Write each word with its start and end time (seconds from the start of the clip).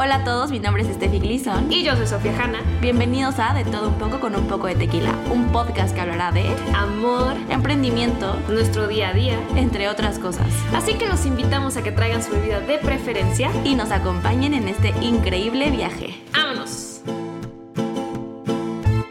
Hola 0.00 0.14
a 0.14 0.24
todos, 0.24 0.52
mi 0.52 0.60
nombre 0.60 0.84
es 0.84 0.94
Steffi 0.94 1.18
Gleason. 1.18 1.72
Y 1.72 1.82
yo 1.82 1.96
soy 1.96 2.06
Sofía 2.06 2.32
Hanna. 2.40 2.60
Bienvenidos 2.80 3.40
a 3.40 3.52
De 3.52 3.64
Todo 3.64 3.88
Un 3.88 3.98
Poco 3.98 4.20
con 4.20 4.36
Un 4.36 4.46
Poco 4.46 4.68
de 4.68 4.76
Tequila, 4.76 5.12
un 5.28 5.50
podcast 5.50 5.92
que 5.92 6.00
hablará 6.00 6.30
de 6.30 6.46
amor, 6.72 7.34
emprendimiento, 7.50 8.38
nuestro 8.48 8.86
día 8.86 9.08
a 9.08 9.12
día, 9.12 9.36
entre 9.56 9.88
otras 9.88 10.20
cosas. 10.20 10.46
Así 10.72 10.96
que 10.96 11.08
los 11.08 11.26
invitamos 11.26 11.76
a 11.76 11.82
que 11.82 11.90
traigan 11.90 12.22
su 12.22 12.30
bebida 12.30 12.60
de 12.60 12.78
preferencia 12.78 13.50
y 13.64 13.74
nos 13.74 13.90
acompañen 13.90 14.54
en 14.54 14.68
este 14.68 14.90
increíble 15.04 15.68
viaje. 15.72 16.14
¡Vámonos! 16.32 17.02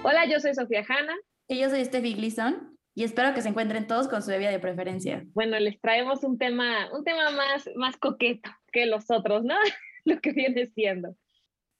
Hola, 0.03 0.25
yo 0.31 0.39
soy 0.39 0.55
Sofía 0.55 0.85
Hanna. 0.87 1.17
Y 1.49 1.59
yo 1.59 1.69
soy 1.69 1.83
Steffi 1.83 2.13
Gleason 2.13 2.77
y 2.95 3.03
espero 3.03 3.33
que 3.33 3.41
se 3.41 3.49
encuentren 3.49 3.87
todos 3.87 4.07
con 4.07 4.23
su 4.23 4.31
bebida 4.31 4.51
de 4.51 4.59
preferencia. 4.59 5.25
Bueno, 5.33 5.59
les 5.59 5.81
traemos 5.81 6.23
un 6.23 6.37
tema, 6.37 6.89
un 6.93 7.03
tema 7.03 7.29
más, 7.31 7.69
más 7.75 7.97
coqueto 7.97 8.49
que 8.71 8.85
los 8.85 9.11
otros, 9.11 9.43
¿no? 9.43 9.55
Lo 10.07 10.21
que 10.21 10.31
viene 10.31 10.67
siendo. 10.67 11.15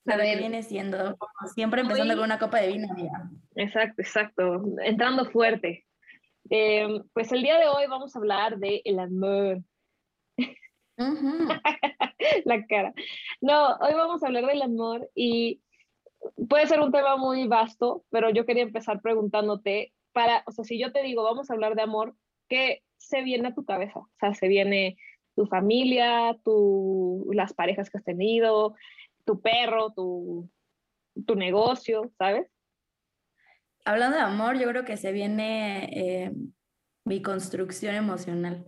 Lo 0.03 0.17
que 0.17 0.35
viene 0.35 0.63
siendo, 0.63 1.17
como 1.17 1.49
siempre 1.53 1.81
empezando 1.81 2.15
con 2.15 2.25
una 2.25 2.39
copa 2.39 2.59
de 2.59 2.67
vino. 2.67 2.87
Exacto, 3.55 4.01
exacto, 4.01 4.63
entrando 4.83 5.29
fuerte. 5.31 5.85
Em, 6.49 7.03
pues 7.13 7.31
el 7.31 7.41
día 7.41 7.57
de 7.57 7.67
hoy 7.67 7.87
vamos 7.87 8.15
a 8.15 8.19
hablar 8.19 8.57
de 8.57 8.81
el 8.85 8.99
amor. 8.99 9.63
La 12.45 12.65
cara. 12.67 12.93
No, 13.41 13.75
hoy 13.77 13.93
vamos 13.93 14.23
a 14.23 14.27
hablar 14.27 14.45
del 14.45 14.61
amor 14.61 15.09
y 15.13 15.61
puede 16.49 16.67
ser 16.67 16.79
un 16.79 16.91
tema 16.91 17.17
muy 17.17 17.47
vasto, 17.47 18.05
pero 18.09 18.29
yo 18.29 18.45
quería 18.45 18.63
empezar 18.63 19.01
preguntándote 19.01 19.93
para, 20.13 20.43
o 20.47 20.51
sea, 20.51 20.65
si 20.65 20.79
yo 20.79 20.91
te 20.91 21.03
digo, 21.03 21.23
vamos 21.23 21.49
a 21.49 21.53
hablar 21.53 21.75
de 21.75 21.83
amor, 21.83 22.15
¿qué 22.49 22.83
se 22.97 23.23
viene 23.23 23.49
a 23.49 23.55
tu 23.55 23.65
cabeza? 23.65 23.99
O 23.99 24.09
sea, 24.19 24.33
se 24.33 24.47
viene 24.47 24.97
tu 25.37 25.45
familia, 25.45 26.35
tu, 26.43 27.29
las 27.31 27.53
parejas 27.53 27.91
que 27.91 27.99
has 27.99 28.03
tenido, 28.03 28.73
tu 29.23 29.39
perro, 29.39 29.93
tu, 29.93 30.49
tu 31.27 31.35
negocio, 31.35 32.11
¿sabes? 32.17 32.47
Hablando 33.85 34.17
de 34.17 34.23
amor, 34.23 34.57
yo 34.57 34.67
creo 34.67 34.83
que 34.83 34.97
se 34.97 35.11
viene 35.11 35.89
eh, 35.93 36.31
mi 37.05 37.21
construcción 37.21 37.93
emocional. 37.93 38.65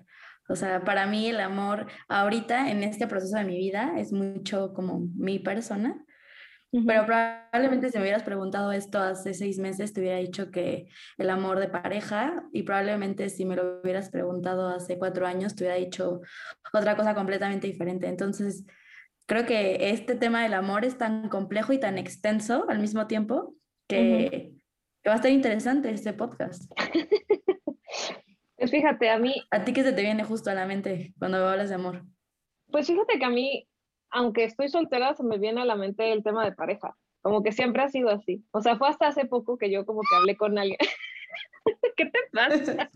O 0.48 0.56
sea, 0.56 0.84
para 0.84 1.08
mí 1.08 1.28
el 1.28 1.40
amor 1.40 1.88
ahorita 2.08 2.70
en 2.70 2.84
este 2.84 3.08
proceso 3.08 3.38
de 3.38 3.46
mi 3.46 3.58
vida 3.58 3.94
es 3.98 4.14
mucho 4.14 4.72
como 4.76 5.08
mi 5.16 5.40
persona 5.40 6.06
pero 6.72 7.06
probablemente 7.06 7.90
si 7.90 7.98
me 7.98 8.04
hubieras 8.04 8.24
preguntado 8.24 8.72
esto 8.72 9.00
hace 9.00 9.34
seis 9.34 9.58
meses, 9.58 9.92
te 9.92 10.02
hubiera 10.02 10.18
dicho 10.18 10.52
que 10.52 10.88
el 11.18 11.30
amor 11.30 11.60
de 11.60 11.68
pareja 11.68 12.44
y 12.54 12.64
probablemente 12.64 13.30
si 13.30 13.46
me 13.46 13.56
lo 13.56 13.80
hubieras 13.82 14.10
preguntado 14.10 14.68
hace 14.68 15.00
cuatro 15.00 15.26
años, 15.26 15.56
te 15.56 15.64
hubiera 15.64 15.78
dicho 15.78 16.22
otra 16.72 16.96
cosa 16.96 17.16
completamente 17.16 17.68
diferente. 17.68 18.08
Entonces, 18.08 18.66
creo 19.26 19.46
que 19.46 19.90
este 19.90 20.16
tema 20.16 20.44
del 20.44 20.54
amor 20.54 20.86
es 20.86 20.98
tan 20.98 21.30
complejo 21.30 21.74
y 21.74 21.80
tan 21.80 21.98
extenso 21.98 22.66
al 22.70 22.80
mismo 22.80 23.08
tiempo 23.08 23.56
que, 23.88 24.54
va 25.08 25.14
a 25.14 25.16
estar 25.16 25.32
interesante 25.32 25.90
este 25.90 26.14
podcast. 26.14 26.72
pues 28.58 28.70
fíjate, 28.70 29.10
a 29.10 29.18
mí... 29.18 29.34
¿A 29.50 29.64
ti 29.64 29.74
qué 29.74 29.82
se 29.82 29.94
te 29.94 30.02
viene 30.02 30.24
justo 30.24 30.52
a 30.52 30.54
la 30.54 30.68
mente 30.68 31.14
cuando 31.18 31.48
hablas 31.48 31.70
de 31.70 31.76
amor? 31.76 32.04
Pues 32.72 32.86
fíjate 32.86 33.18
que 33.18 33.26
a 33.26 33.30
mí 33.30 33.68
aunque 34.12 34.44
estoy 34.44 34.70
soltera, 34.70 35.14
se 35.16 35.24
me 35.24 35.38
viene 35.38 35.62
a 35.62 35.66
la 35.66 35.76
mente 35.76 36.12
el 36.12 36.24
tema 36.24 36.46
de 36.46 36.52
pareja. 36.52 36.96
Como 37.22 37.44
que 37.44 37.52
siempre 37.52 37.84
ha 37.84 37.90
sido 37.90 38.10
así. 38.10 38.44
O 38.52 38.62
sea, 38.62 38.78
fue 38.78 38.88
hasta 38.90 39.08
hace 39.08 39.26
poco 39.26 39.58
que 39.58 39.70
yo 39.70 39.86
como 39.86 40.02
que 40.02 40.16
hablé 40.16 40.38
con 40.38 40.58
alguien. 40.58 40.78
¿Qué 41.98 42.06
te 42.06 42.20
pasa? 42.32 42.90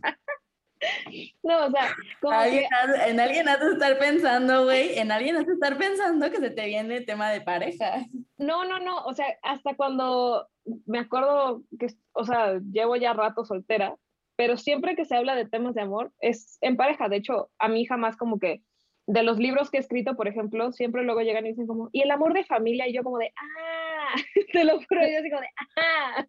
no, 1.44 1.66
o 1.66 1.72
sea, 1.72 1.96
como 2.22 2.42
que... 2.44 2.68
en 3.08 3.20
alguien 3.20 3.48
has 3.48 3.60
de 3.60 3.74
estar 3.74 3.98
pensando, 4.00 4.64
güey, 4.64 4.98
en 4.98 5.12
alguien 5.12 5.36
has 5.36 5.46
de 5.46 5.54
estar 5.54 5.78
pensando 5.78 6.30
que 6.32 6.38
se 6.38 6.50
te 6.50 6.66
viene 6.66 6.98
el 6.98 7.06
tema 7.06 7.30
de 7.32 7.42
pareja. 7.42 8.06
No, 8.38 8.66
no, 8.66 8.80
no, 8.80 9.04
o 9.04 9.14
sea, 9.14 9.26
hasta 9.44 9.76
cuando 9.76 10.48
me 10.86 11.00
acuerdo 11.00 11.64
que, 11.80 11.88
o 12.14 12.26
sea, 12.26 12.60
llevo 12.72 12.96
ya 12.96 13.14
rato 13.14 13.46
soltera, 13.46 13.96
pero 14.36 14.58
siempre 14.58 14.96
que 14.96 15.06
se 15.06 15.16
habla 15.16 15.36
de 15.36 15.46
temas 15.46 15.76
de 15.76 15.82
amor 15.82 16.12
es 16.20 16.58
en 16.62 16.76
pareja. 16.76 17.10
De 17.10 17.18
hecho, 17.18 17.50
a 17.60 17.68
mí 17.68 17.86
jamás 17.86 18.18
como 18.18 18.40
que 18.40 18.62
de 19.06 19.24
los 19.24 19.38
libros 19.38 19.70
que 19.70 19.78
he 19.78 19.80
escrito, 19.80 20.16
por 20.16 20.28
ejemplo, 20.28 20.72
siempre 20.72 21.04
luego 21.04 21.22
llegan 21.22 21.46
y 21.46 21.50
dicen 21.50 21.68
como, 21.68 21.90
y 21.92 22.02
el 22.02 22.12
amor 22.12 22.34
de 22.34 22.46
familia, 22.46 22.88
y 22.88 22.94
yo 22.94 23.04
como 23.04 23.18
de, 23.18 23.34
ah, 23.36 24.16
te 24.54 24.64
lo 24.64 24.78
juro, 24.78 25.02
yo 25.02 25.22
digo 25.22 25.40
de, 25.40 25.48
ah. 25.78 26.26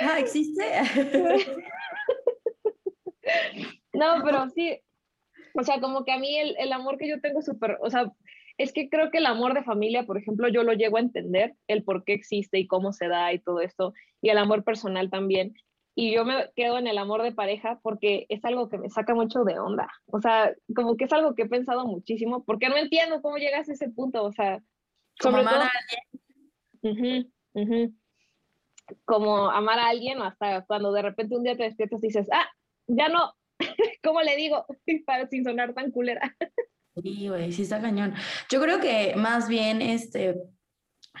Ah, 0.00 0.20
existe. 0.20 0.62
no, 3.92 4.22
pero 4.24 4.48
sí, 4.50 4.78
o 5.54 5.62
sea, 5.62 5.80
como 5.80 6.04
que 6.04 6.12
a 6.12 6.18
mí 6.18 6.36
el, 6.36 6.56
el 6.58 6.72
amor 6.72 6.98
que 6.98 7.08
yo 7.08 7.20
tengo 7.20 7.42
súper, 7.42 7.78
o 7.80 7.90
sea, 7.90 8.12
es 8.58 8.72
que 8.72 8.88
creo 8.88 9.10
que 9.10 9.18
el 9.18 9.26
amor 9.26 9.54
de 9.54 9.64
familia, 9.64 10.06
por 10.06 10.16
ejemplo, 10.16 10.48
yo 10.48 10.62
lo 10.62 10.72
llego 10.72 10.96
a 10.96 11.00
entender, 11.00 11.54
el 11.66 11.82
por 11.82 12.04
qué 12.04 12.14
existe 12.14 12.58
y 12.58 12.66
cómo 12.66 12.92
se 12.92 13.08
da 13.08 13.32
y 13.32 13.38
todo 13.38 13.60
esto, 13.60 13.92
y 14.22 14.30
el 14.30 14.38
amor 14.38 14.64
personal 14.64 15.10
también 15.10 15.54
y 15.98 16.14
yo 16.14 16.26
me 16.26 16.50
quedo 16.54 16.76
en 16.76 16.86
el 16.86 16.98
amor 16.98 17.22
de 17.22 17.32
pareja 17.32 17.80
porque 17.82 18.26
es 18.28 18.44
algo 18.44 18.68
que 18.68 18.76
me 18.76 18.90
saca 18.90 19.14
mucho 19.14 19.44
de 19.44 19.58
onda. 19.58 19.88
O 20.04 20.20
sea, 20.20 20.54
como 20.74 20.94
que 20.94 21.04
es 21.04 21.12
algo 21.14 21.34
que 21.34 21.44
he 21.44 21.48
pensado 21.48 21.86
muchísimo 21.86 22.44
porque 22.44 22.68
no 22.68 22.76
entiendo 22.76 23.22
cómo 23.22 23.38
llegas 23.38 23.66
a 23.70 23.72
ese 23.72 23.88
punto. 23.88 24.22
O 24.22 24.30
sea, 24.30 24.62
como 25.18 25.38
amar 25.38 25.62
a 25.62 25.70
alguien. 26.82 27.32
Como 29.06 29.50
amar 29.50 29.78
a 29.78 29.88
alguien 29.88 30.20
o 30.20 30.24
hasta 30.24 30.66
cuando 30.66 30.92
de 30.92 31.00
repente 31.00 31.34
un 31.34 31.44
día 31.44 31.56
te 31.56 31.62
despiertas 31.62 32.04
y 32.04 32.08
dices, 32.08 32.28
ah, 32.30 32.46
ya 32.86 33.08
no, 33.08 33.32
¿cómo 34.04 34.20
le 34.20 34.36
digo? 34.36 34.66
Para 35.06 35.26
sin 35.28 35.44
sonar 35.44 35.72
tan 35.72 35.90
culera. 35.90 36.36
Sí, 37.02 37.28
güey, 37.28 37.52
sí 37.52 37.62
está 37.62 37.80
cañón. 37.80 38.12
Yo 38.50 38.60
creo 38.60 38.80
que 38.80 39.14
más 39.16 39.48
bien 39.48 39.80
este, 39.80 40.42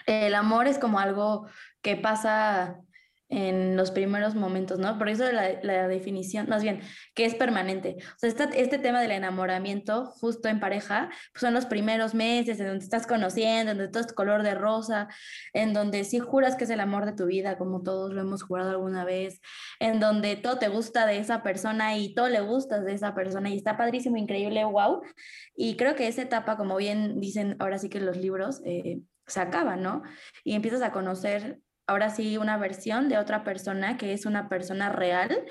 el 0.04 0.34
amor 0.34 0.66
es 0.66 0.78
como 0.78 0.98
algo 0.98 1.48
que 1.80 1.96
pasa 1.96 2.82
en 3.28 3.76
los 3.76 3.90
primeros 3.90 4.34
momentos, 4.34 4.78
¿no? 4.78 4.98
Por 4.98 5.08
eso 5.08 5.30
la, 5.32 5.60
la 5.62 5.88
definición, 5.88 6.48
más 6.48 6.62
bien, 6.62 6.80
que 7.14 7.24
es 7.24 7.34
permanente. 7.34 7.96
O 7.98 8.18
sea, 8.18 8.28
este, 8.28 8.60
este 8.60 8.78
tema 8.78 9.00
del 9.00 9.10
enamoramiento, 9.10 10.06
justo 10.06 10.48
en 10.48 10.60
pareja, 10.60 11.10
pues 11.32 11.40
son 11.40 11.52
los 11.52 11.66
primeros 11.66 12.14
meses 12.14 12.60
en 12.60 12.68
donde 12.68 12.84
estás 12.84 13.06
conociendo, 13.06 13.72
en 13.72 13.78
donde 13.78 13.92
todo 13.92 14.04
es 14.04 14.12
color 14.12 14.42
de 14.42 14.54
rosa, 14.54 15.08
en 15.52 15.72
donde 15.72 16.04
sí 16.04 16.20
juras 16.20 16.54
que 16.54 16.64
es 16.64 16.70
el 16.70 16.80
amor 16.80 17.04
de 17.04 17.14
tu 17.14 17.26
vida, 17.26 17.58
como 17.58 17.82
todos 17.82 18.12
lo 18.12 18.20
hemos 18.20 18.42
jurado 18.42 18.70
alguna 18.70 19.04
vez, 19.04 19.40
en 19.80 19.98
donde 19.98 20.36
todo 20.36 20.58
te 20.58 20.68
gusta 20.68 21.06
de 21.06 21.18
esa 21.18 21.42
persona 21.42 21.98
y 21.98 22.14
todo 22.14 22.28
le 22.28 22.40
gustas 22.40 22.84
de 22.84 22.92
esa 22.94 23.14
persona 23.14 23.50
y 23.50 23.56
está 23.56 23.76
padrísimo, 23.76 24.16
increíble, 24.16 24.64
wow. 24.64 25.02
Y 25.56 25.76
creo 25.76 25.96
que 25.96 26.06
esa 26.06 26.22
etapa, 26.22 26.56
como 26.56 26.76
bien 26.76 27.18
dicen 27.18 27.56
ahora 27.58 27.78
sí 27.78 27.88
que 27.88 28.00
los 28.00 28.16
libros, 28.16 28.60
eh, 28.64 29.00
se 29.26 29.40
acaba, 29.40 29.76
¿no? 29.76 30.02
Y 30.44 30.54
empiezas 30.54 30.82
a 30.82 30.92
conocer 30.92 31.60
ahora 31.86 32.10
sí 32.10 32.36
una 32.36 32.56
versión 32.56 33.08
de 33.08 33.18
otra 33.18 33.44
persona 33.44 33.96
que 33.96 34.12
es 34.12 34.26
una 34.26 34.48
persona 34.48 34.90
real 34.90 35.44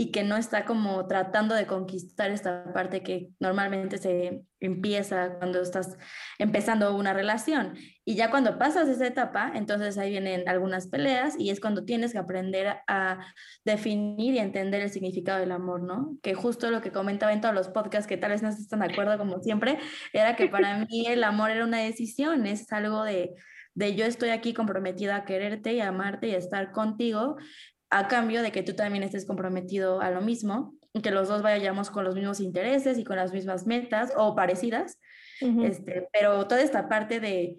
y 0.00 0.12
que 0.12 0.22
no 0.22 0.36
está 0.36 0.64
como 0.64 1.08
tratando 1.08 1.56
de 1.56 1.66
conquistar 1.66 2.30
esta 2.30 2.72
parte 2.72 3.02
que 3.02 3.30
normalmente 3.40 3.98
se 3.98 4.44
empieza 4.60 5.34
cuando 5.38 5.60
estás 5.60 5.98
empezando 6.38 6.94
una 6.94 7.12
relación. 7.12 7.76
Y 8.04 8.14
ya 8.14 8.30
cuando 8.30 8.58
pasas 8.58 8.88
esa 8.88 9.08
etapa, 9.08 9.50
entonces 9.56 9.98
ahí 9.98 10.10
vienen 10.10 10.48
algunas 10.48 10.86
peleas 10.86 11.34
y 11.36 11.50
es 11.50 11.58
cuando 11.58 11.84
tienes 11.84 12.12
que 12.12 12.18
aprender 12.18 12.76
a 12.86 13.18
definir 13.64 14.34
y 14.34 14.38
entender 14.38 14.82
el 14.82 14.90
significado 14.90 15.40
del 15.40 15.50
amor, 15.50 15.82
¿no? 15.82 16.16
Que 16.22 16.32
justo 16.32 16.70
lo 16.70 16.80
que 16.80 16.92
comentaba 16.92 17.32
en 17.32 17.40
todos 17.40 17.54
los 17.54 17.66
podcasts, 17.66 18.06
que 18.06 18.16
tal 18.16 18.30
vez 18.30 18.40
no 18.40 18.50
están 18.50 18.78
de 18.78 18.92
acuerdo 18.92 19.18
como 19.18 19.40
siempre, 19.40 19.78
era 20.12 20.36
que 20.36 20.46
para 20.46 20.78
mí 20.86 21.06
el 21.08 21.24
amor 21.24 21.50
era 21.50 21.64
una 21.64 21.78
decisión, 21.78 22.46
es 22.46 22.72
algo 22.72 23.02
de 23.02 23.34
de 23.78 23.94
yo 23.94 24.04
estoy 24.04 24.30
aquí 24.30 24.54
comprometida 24.54 25.14
a 25.14 25.24
quererte 25.24 25.72
y 25.72 25.80
amarte 25.80 26.26
y 26.26 26.34
a 26.34 26.38
estar 26.38 26.72
contigo, 26.72 27.36
a 27.90 28.08
cambio 28.08 28.42
de 28.42 28.50
que 28.50 28.64
tú 28.64 28.74
también 28.74 29.04
estés 29.04 29.24
comprometido 29.24 30.00
a 30.00 30.10
lo 30.10 30.20
mismo, 30.20 30.74
y 30.92 31.00
que 31.00 31.12
los 31.12 31.28
dos 31.28 31.42
vayamos 31.42 31.90
con 31.90 32.02
los 32.02 32.16
mismos 32.16 32.40
intereses 32.40 32.98
y 32.98 33.04
con 33.04 33.16
las 33.16 33.32
mismas 33.32 33.66
metas 33.66 34.12
o 34.16 34.34
parecidas. 34.34 34.98
este, 35.40 36.08
pero 36.12 36.48
toda 36.48 36.60
esta 36.60 36.88
parte 36.88 37.20
de, 37.20 37.58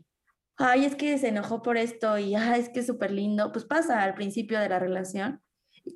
ay, 0.57 0.83
es 0.83 0.95
que 0.95 1.17
se 1.17 1.29
enojó 1.29 1.61
por 1.61 1.77
esto 1.77 2.17
y 2.17 2.35
ay, 2.35 2.59
es 2.59 2.69
que 2.69 2.81
es 2.81 2.87
súper 2.87 3.11
lindo, 3.11 3.53
pues 3.53 3.63
pasa 3.63 4.03
al 4.03 4.13
principio 4.13 4.59
de 4.59 4.67
la 4.67 4.77
relación, 4.77 5.41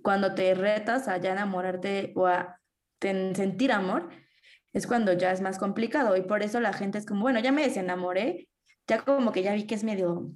cuando 0.01 0.33
te 0.35 0.53
retas 0.53 1.09
a 1.09 1.17
ya 1.17 1.33
enamorarte 1.33 2.13
o 2.15 2.27
a 2.27 2.61
sentir 3.01 3.73
amor, 3.73 4.09
es 4.71 4.87
cuando 4.87 5.11
ya 5.11 5.33
es 5.33 5.41
más 5.41 5.59
complicado 5.59 6.15
y 6.15 6.21
por 6.21 6.43
eso 6.43 6.61
la 6.61 6.71
gente 6.71 6.97
es 6.97 7.05
como, 7.05 7.23
bueno, 7.23 7.41
ya 7.41 7.51
me 7.51 7.63
desenamoré, 7.63 8.47
ya 8.87 9.03
como 9.03 9.31
que 9.31 9.43
ya 9.43 9.53
vi 9.53 9.65
que 9.65 9.75
es 9.75 9.83
medio, 9.83 10.29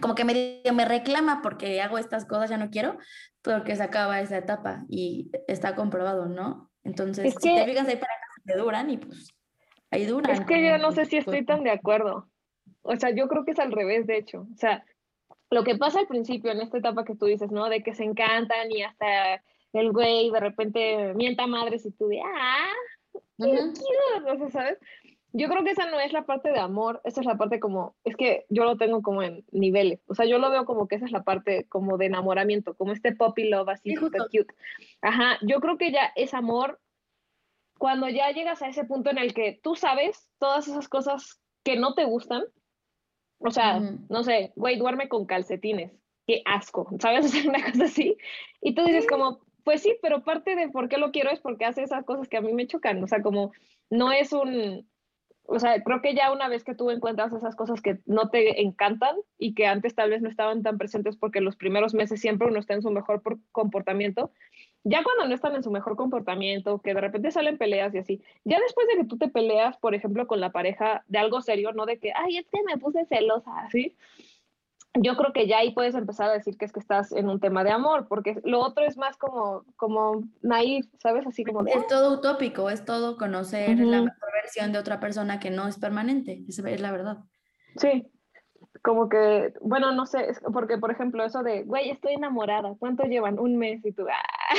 como 0.00 0.14
que 0.14 0.24
medio 0.24 0.72
me 0.72 0.84
reclama 0.84 1.40
porque 1.42 1.80
hago 1.80 1.98
estas 1.98 2.24
cosas, 2.24 2.50
ya 2.50 2.58
no 2.58 2.70
quiero, 2.70 2.98
porque 3.42 3.76
se 3.76 3.82
acaba 3.82 4.20
esa 4.20 4.38
etapa 4.38 4.84
y 4.88 5.30
está 5.48 5.74
comprobado, 5.74 6.26
¿no? 6.26 6.70
Entonces, 6.84 7.24
es 7.24 7.34
que, 7.34 7.50
si 7.50 7.54
te 7.54 7.64
fijas, 7.64 7.86
para 7.86 8.12
que 8.46 8.54
duran 8.56 8.90
y 8.90 8.98
pues 8.98 9.32
ahí 9.90 10.06
duran. 10.06 10.32
Es 10.32 10.40
que 10.40 10.66
yo 10.66 10.78
no 10.78 10.92
sé 10.92 11.04
si 11.04 11.18
estoy 11.18 11.44
tan 11.44 11.62
de 11.62 11.70
acuerdo. 11.70 12.28
O 12.82 12.96
sea, 12.96 13.10
yo 13.10 13.28
creo 13.28 13.44
que 13.44 13.52
es 13.52 13.58
al 13.58 13.72
revés, 13.72 14.06
de 14.06 14.18
hecho. 14.18 14.46
O 14.52 14.56
sea, 14.56 14.84
lo 15.50 15.62
que 15.62 15.76
pasa 15.76 16.00
al 16.00 16.08
principio 16.08 16.50
en 16.50 16.60
esta 16.60 16.78
etapa 16.78 17.04
que 17.04 17.14
tú 17.14 17.26
dices, 17.26 17.50
¿no? 17.50 17.68
De 17.68 17.82
que 17.82 17.94
se 17.94 18.04
encantan 18.04 18.70
y 18.70 18.82
hasta 18.82 19.42
el 19.72 19.92
güey 19.92 20.30
de 20.30 20.40
repente 20.40 21.14
mienta 21.14 21.46
madres 21.46 21.86
y 21.86 21.92
tú 21.92 22.08
de, 22.08 22.20
ah, 22.20 22.72
¿sabes? 24.50 24.78
Yo 25.32 25.48
creo 25.48 25.64
que 25.64 25.70
esa 25.70 25.90
no 25.90 25.98
es 25.98 26.12
la 26.12 26.26
parte 26.26 26.52
de 26.52 26.58
amor, 26.58 27.00
esa 27.04 27.20
es 27.20 27.26
la 27.26 27.36
parte 27.36 27.58
como, 27.58 27.96
es 28.04 28.16
que 28.16 28.44
yo 28.50 28.64
lo 28.64 28.76
tengo 28.76 29.02
como 29.02 29.22
en 29.22 29.44
niveles, 29.50 30.00
o 30.06 30.14
sea, 30.14 30.26
yo 30.26 30.38
lo 30.38 30.50
veo 30.50 30.64
como 30.64 30.88
que 30.88 30.96
esa 30.96 31.06
es 31.06 31.12
la 31.12 31.22
parte 31.22 31.66
como 31.68 31.96
de 31.96 32.06
enamoramiento, 32.06 32.74
como 32.74 32.92
este 32.92 33.14
puppy 33.14 33.48
love 33.48 33.68
así 33.68 33.96
super 33.96 34.22
cute. 34.30 34.54
Ajá, 35.00 35.38
yo 35.42 35.60
creo 35.60 35.78
que 35.78 35.90
ya 35.90 36.12
es 36.16 36.34
amor 36.34 36.80
cuando 37.78 38.08
ya 38.08 38.30
llegas 38.30 38.62
a 38.62 38.68
ese 38.68 38.84
punto 38.84 39.10
en 39.10 39.18
el 39.18 39.32
que 39.34 39.58
tú 39.62 39.74
sabes 39.74 40.28
todas 40.38 40.68
esas 40.68 40.88
cosas 40.88 41.40
que 41.64 41.76
no 41.76 41.94
te 41.94 42.04
gustan, 42.04 42.44
o 43.38 43.50
sea, 43.50 43.80
no 43.80 44.22
sé, 44.22 44.52
güey, 44.54 44.76
duerme 44.76 45.08
con 45.08 45.26
calcetines, 45.26 45.92
qué 46.26 46.42
asco, 46.44 46.88
¿sabes? 47.00 47.24
O 47.26 47.28
sea, 47.28 47.48
una 47.48 47.64
cosa 47.64 47.84
así, 47.84 48.16
y 48.60 48.74
tú 48.74 48.84
dices 48.84 49.06
como, 49.06 49.40
pues 49.64 49.82
sí, 49.82 49.96
pero 50.02 50.24
parte 50.24 50.56
de 50.56 50.68
por 50.68 50.88
qué 50.88 50.98
lo 50.98 51.10
quiero 51.10 51.30
es 51.30 51.40
porque 51.40 51.64
hace 51.64 51.82
esas 51.82 52.04
cosas 52.04 52.28
que 52.28 52.36
a 52.36 52.42
mí 52.42 52.52
me 52.52 52.66
chocan, 52.66 53.02
o 53.02 53.06
sea, 53.06 53.22
como 53.22 53.52
no 53.90 54.12
es 54.12 54.32
un 54.32 54.86
o 55.52 55.58
sea, 55.58 55.82
creo 55.82 56.00
que 56.00 56.14
ya 56.14 56.32
una 56.32 56.48
vez 56.48 56.64
que 56.64 56.74
tú 56.74 56.90
encuentras 56.90 57.32
esas 57.32 57.54
cosas 57.54 57.82
que 57.82 57.98
no 58.06 58.30
te 58.30 58.62
encantan 58.62 59.14
y 59.38 59.54
que 59.54 59.66
antes 59.66 59.94
tal 59.94 60.08
vez 60.08 60.22
no 60.22 60.28
estaban 60.28 60.62
tan 60.62 60.78
presentes 60.78 61.16
porque 61.16 61.42
los 61.42 61.56
primeros 61.56 61.92
meses 61.92 62.20
siempre 62.20 62.48
uno 62.48 62.58
está 62.58 62.72
en 62.74 62.82
su 62.82 62.90
mejor 62.90 63.22
comportamiento, 63.52 64.32
ya 64.84 65.04
cuando 65.04 65.26
no 65.26 65.34
están 65.34 65.54
en 65.54 65.62
su 65.62 65.70
mejor 65.70 65.96
comportamiento, 65.96 66.80
que 66.80 66.94
de 66.94 67.00
repente 67.00 67.30
salen 67.30 67.58
peleas 67.58 67.94
y 67.94 67.98
así, 67.98 68.22
ya 68.44 68.58
después 68.60 68.86
de 68.88 68.96
que 68.96 69.04
tú 69.04 69.18
te 69.18 69.28
peleas, 69.28 69.76
por 69.76 69.94
ejemplo, 69.94 70.26
con 70.26 70.40
la 70.40 70.52
pareja 70.52 71.04
de 71.06 71.18
algo 71.18 71.42
serio, 71.42 71.72
no 71.72 71.84
de 71.84 71.98
que, 71.98 72.12
ay, 72.14 72.38
es 72.38 72.48
que 72.48 72.62
me 72.64 72.78
puse 72.78 73.04
celosa, 73.04 73.50
así, 73.60 73.94
yo 74.94 75.16
creo 75.16 75.32
que 75.32 75.46
ya 75.46 75.58
ahí 75.58 75.72
puedes 75.72 75.94
empezar 75.94 76.28
a 76.28 76.34
decir 76.34 76.56
que 76.58 76.64
es 76.64 76.72
que 76.72 76.80
estás 76.80 77.12
en 77.12 77.28
un 77.28 77.40
tema 77.40 77.64
de 77.64 77.70
amor, 77.70 78.06
porque 78.08 78.40
lo 78.44 78.60
otro 78.60 78.84
es 78.84 78.96
más 78.96 79.16
como, 79.16 79.64
como 79.76 80.22
naif, 80.42 80.86
¿sabes? 80.98 81.26
Así 81.26 81.44
como... 81.44 81.66
es 81.66 81.86
todo 81.86 82.14
utópico, 82.14 82.68
es 82.68 82.84
todo 82.84 83.16
conocer 83.16 83.78
la 83.78 84.02
mejor 84.02 84.32
versión 84.34 84.72
de 84.72 84.78
otra 84.78 85.00
persona 85.00 85.40
que 85.40 85.50
no 85.50 85.66
es 85.66 85.78
permanente, 85.78 86.44
es, 86.46 86.58
es 86.58 86.80
la 86.80 86.92
verdad. 86.92 87.18
Sí, 87.76 88.06
como 88.82 89.08
que, 89.08 89.54
bueno, 89.60 89.92
no 89.92 90.06
sé, 90.06 90.34
porque 90.52 90.76
por 90.76 90.90
ejemplo 90.90 91.24
eso 91.24 91.42
de, 91.42 91.62
güey, 91.62 91.90
estoy 91.90 92.14
enamorada, 92.14 92.74
¿cuánto 92.78 93.04
llevan? 93.04 93.38
Un 93.38 93.56
mes 93.56 93.84
y 93.84 93.92
tú, 93.92 94.06
¡ah! 94.10 94.54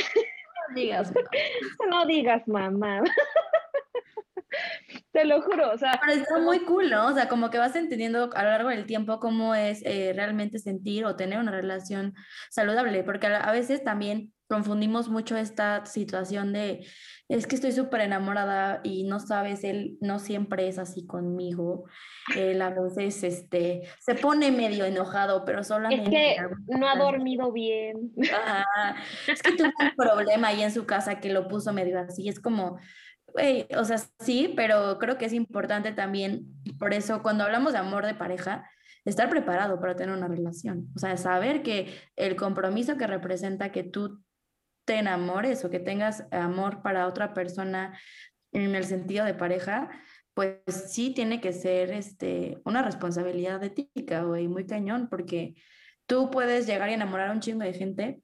No 0.69 0.75
digas, 0.75 1.13
no 1.89 2.06
digas, 2.06 2.47
mamá. 2.47 3.03
Te 5.13 5.25
lo 5.25 5.44
juro, 5.44 5.71
o 5.71 5.77
sea. 5.77 6.00
Pero 6.01 6.19
está 6.19 6.39
muy 6.39 6.62
cool, 6.62 6.89
¿no? 6.89 7.06
O 7.06 7.13
sea, 7.13 7.30
como 7.30 7.51
que 7.51 7.60
vas 7.60 7.75
entendiendo 7.75 8.31
a 8.33 8.44
lo 8.44 8.50
largo 8.50 8.69
del 8.69 8.88
tiempo 8.88 9.19
cómo 9.19 9.54
es 9.54 9.83
eh, 9.86 10.12
realmente 10.15 10.57
sentir 10.57 11.06
o 11.06 11.15
tener 11.15 11.38
una 11.38 11.51
relación 11.51 12.15
saludable, 12.50 13.04
porque 13.04 13.27
a, 13.27 13.51
veces 13.51 13.83
también 13.83 14.33
confundimos 14.50 15.10
mucho 15.10 15.38
esta 15.38 15.86
situación 15.86 16.51
de, 16.51 16.88
es 17.30 17.45
que 17.45 17.54
estoy 17.54 17.74
súper 17.74 18.01
enamorada 18.01 18.81
y 18.83 19.04
no 19.04 19.19
sabes, 19.19 19.63
él 19.63 20.00
no 20.01 20.18
siempre 20.18 20.68
es 20.68 20.80
así 20.80 21.06
conmigo. 21.06 21.86
Él 22.36 22.59
a 22.63 22.71
veces 22.71 23.24
este, 23.24 23.83
se 24.00 24.16
pone 24.16 24.51
medio 24.51 24.83
enojado, 24.83 25.45
pero 25.45 25.63
solamente... 25.63 26.31
Es 26.31 26.39
que 26.39 26.77
no 26.80 26.88
ha 26.88 26.95
dormido 26.95 27.51
bien. 27.51 28.12
Es 29.27 29.44
que 29.44 29.51
tuvo 29.51 29.69
un 29.80 29.95
problema 29.95 30.48
ahí 30.48 30.63
en 30.63 30.71
su 30.71 30.88
casa 30.88 31.19
que 31.19 31.31
lo 31.31 31.48
puso 31.48 31.71
medio 31.71 32.00
así. 32.00 32.27
Es 32.30 32.39
como, 32.39 32.80
o 33.77 33.85
sea, 33.85 33.97
sí, 34.19 34.53
pero 34.56 34.97
creo 35.00 35.18
que 35.18 35.25
es 35.25 35.33
importante 35.33 35.91
también, 35.91 36.45
por 36.80 36.94
eso 36.94 37.21
cuando 37.21 37.44
hablamos 37.44 37.74
de 37.74 37.80
amor 37.80 38.06
de 38.06 38.15
pareja, 38.15 38.69
estar 39.06 39.30
preparado 39.30 39.80
para 39.80 39.95
tener 39.95 40.15
una 40.15 40.27
relación. 40.27 40.89
O 40.95 41.00
sea, 41.00 41.18
saber 41.18 41.62
que 41.62 41.94
el 42.15 42.35
compromiso 42.35 42.97
que 42.97 43.07
representa 43.07 43.71
que 43.71 43.83
tú 43.83 44.24
te 44.85 44.97
enamores 44.97 45.63
o 45.63 45.69
que 45.69 45.80
tengas 45.80 46.25
amor 46.31 46.81
para 46.81 47.07
otra 47.07 47.33
persona 47.33 47.97
en 48.51 48.75
el 48.75 48.85
sentido 48.85 49.25
de 49.25 49.33
pareja, 49.33 49.89
pues 50.33 50.59
sí 50.89 51.13
tiene 51.13 51.41
que 51.41 51.53
ser 51.53 51.91
este, 51.91 52.62
una 52.65 52.81
responsabilidad 52.81 53.63
ética, 53.63 54.24
güey, 54.24 54.47
muy 54.47 54.65
cañón, 54.65 55.07
porque 55.09 55.56
tú 56.06 56.30
puedes 56.30 56.65
llegar 56.68 56.89
y 56.89 56.94
enamorar 56.94 57.30
a 57.30 57.33
un 57.33 57.39
chingo 57.39 57.63
de 57.63 57.74
gente 57.74 58.21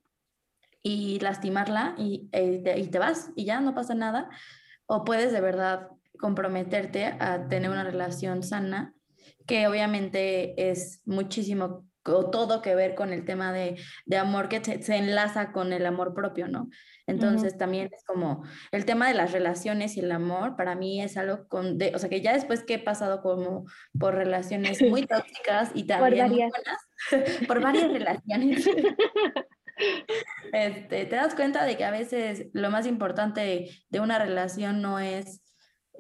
y 0.81 1.19
lastimarla 1.19 1.95
y, 1.97 2.29
eh, 2.31 2.75
y 2.77 2.87
te 2.87 2.99
vas 2.99 3.31
y 3.35 3.45
ya 3.45 3.59
no 3.59 3.75
pasa 3.75 3.95
nada, 3.95 4.29
o 4.89 5.05
puedes 5.05 5.31
de 5.31 5.39
verdad 5.39 5.87
comprometerte 6.19 7.05
a 7.05 7.47
tener 7.47 7.69
una 7.69 7.83
relación 7.83 8.43
sana, 8.43 8.93
que 9.45 9.67
obviamente 9.67 10.69
es 10.71 11.01
muchísimo 11.05 11.85
o 12.05 12.29
todo 12.31 12.63
que 12.63 12.73
ver 12.73 12.95
con 12.95 13.13
el 13.13 13.23
tema 13.23 13.53
de, 13.53 13.77
amor 14.17 14.49
que 14.49 14.63
se, 14.63 14.95
enlaza 14.95 15.51
con 15.51 15.73
el 15.73 15.85
amor 15.85 16.15
propio, 16.15 16.47
¿no? 16.47 16.69
Entonces 17.05 17.57
también 17.57 17.89
es 17.93 18.03
como 18.03 18.43
el 18.71 18.85
tema 18.85 19.07
de 19.07 19.13
las 19.13 19.31
relaciones 19.31 19.95
y 19.95 19.99
el 19.99 20.11
amor, 20.11 20.55
para 20.55 20.75
mí 20.75 21.01
es 21.01 21.17
algo 21.17 21.47
con, 21.47 21.77
de, 21.77 21.93
o 21.93 21.99
sea, 21.99 22.09
que 22.09 22.21
ya 22.21 22.33
después 22.33 22.63
que 22.63 22.75
he 22.75 22.79
pasado 22.79 23.21
como 23.21 23.65
por 23.99 24.15
relaciones 24.15 24.81
muy 24.81 25.05
tóxicas 25.07 25.71
y 25.75 25.83
también 25.85 26.27
por 26.27 26.29
varias, 26.29 26.51
por 27.47 27.61
varias 27.61 27.91
relaciones, 27.91 28.65
este, 30.53 31.05
te 31.05 31.15
das 31.15 31.35
cuenta 31.35 31.65
de 31.65 31.77
que 31.77 31.85
a 31.85 31.91
veces 31.91 32.47
lo 32.53 32.69
más 32.69 32.85
importante 32.85 33.69
de 33.89 33.99
una 33.99 34.19
relación 34.19 34.81
no 34.81 34.99
es 34.99 35.43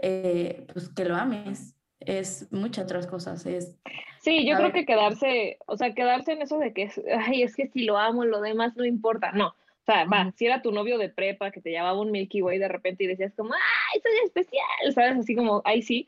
eh, 0.01 0.65
pues, 0.73 0.89
que 0.89 1.05
lo 1.05 1.15
ames, 1.15 1.75
es 1.99 2.51
muchas 2.51 2.85
otras 2.85 3.07
cosas. 3.07 3.45
Es, 3.45 3.77
sí, 4.21 4.45
yo 4.45 4.55
creo 4.57 4.71
que 4.71 4.85
quedarse, 4.85 5.57
o 5.67 5.77
sea, 5.77 5.93
quedarse 5.93 6.33
en 6.33 6.41
eso 6.41 6.57
de 6.57 6.73
que, 6.73 6.89
ay, 7.17 7.43
es 7.43 7.55
que 7.55 7.67
si 7.67 7.83
lo 7.83 7.97
amo, 7.97 8.25
lo 8.25 8.41
demás 8.41 8.75
no 8.75 8.85
importa. 8.85 9.31
No, 9.33 9.47
o 9.47 9.85
sea, 9.85 10.05
va, 10.05 10.31
si 10.35 10.45
era 10.45 10.61
tu 10.61 10.71
novio 10.71 10.97
de 10.97 11.09
prepa 11.09 11.51
que 11.51 11.61
te 11.61 11.71
llevaba 11.71 11.99
un 11.99 12.11
Milky 12.11 12.41
Way 12.41 12.59
de 12.59 12.67
repente 12.67 13.03
y 13.03 13.07
decías 13.07 13.33
como, 13.35 13.53
ay, 13.53 14.01
soy 14.01 14.25
especial, 14.25 14.93
¿sabes? 14.93 15.17
Así 15.17 15.35
como, 15.35 15.61
ahí 15.65 15.81
sí. 15.81 16.07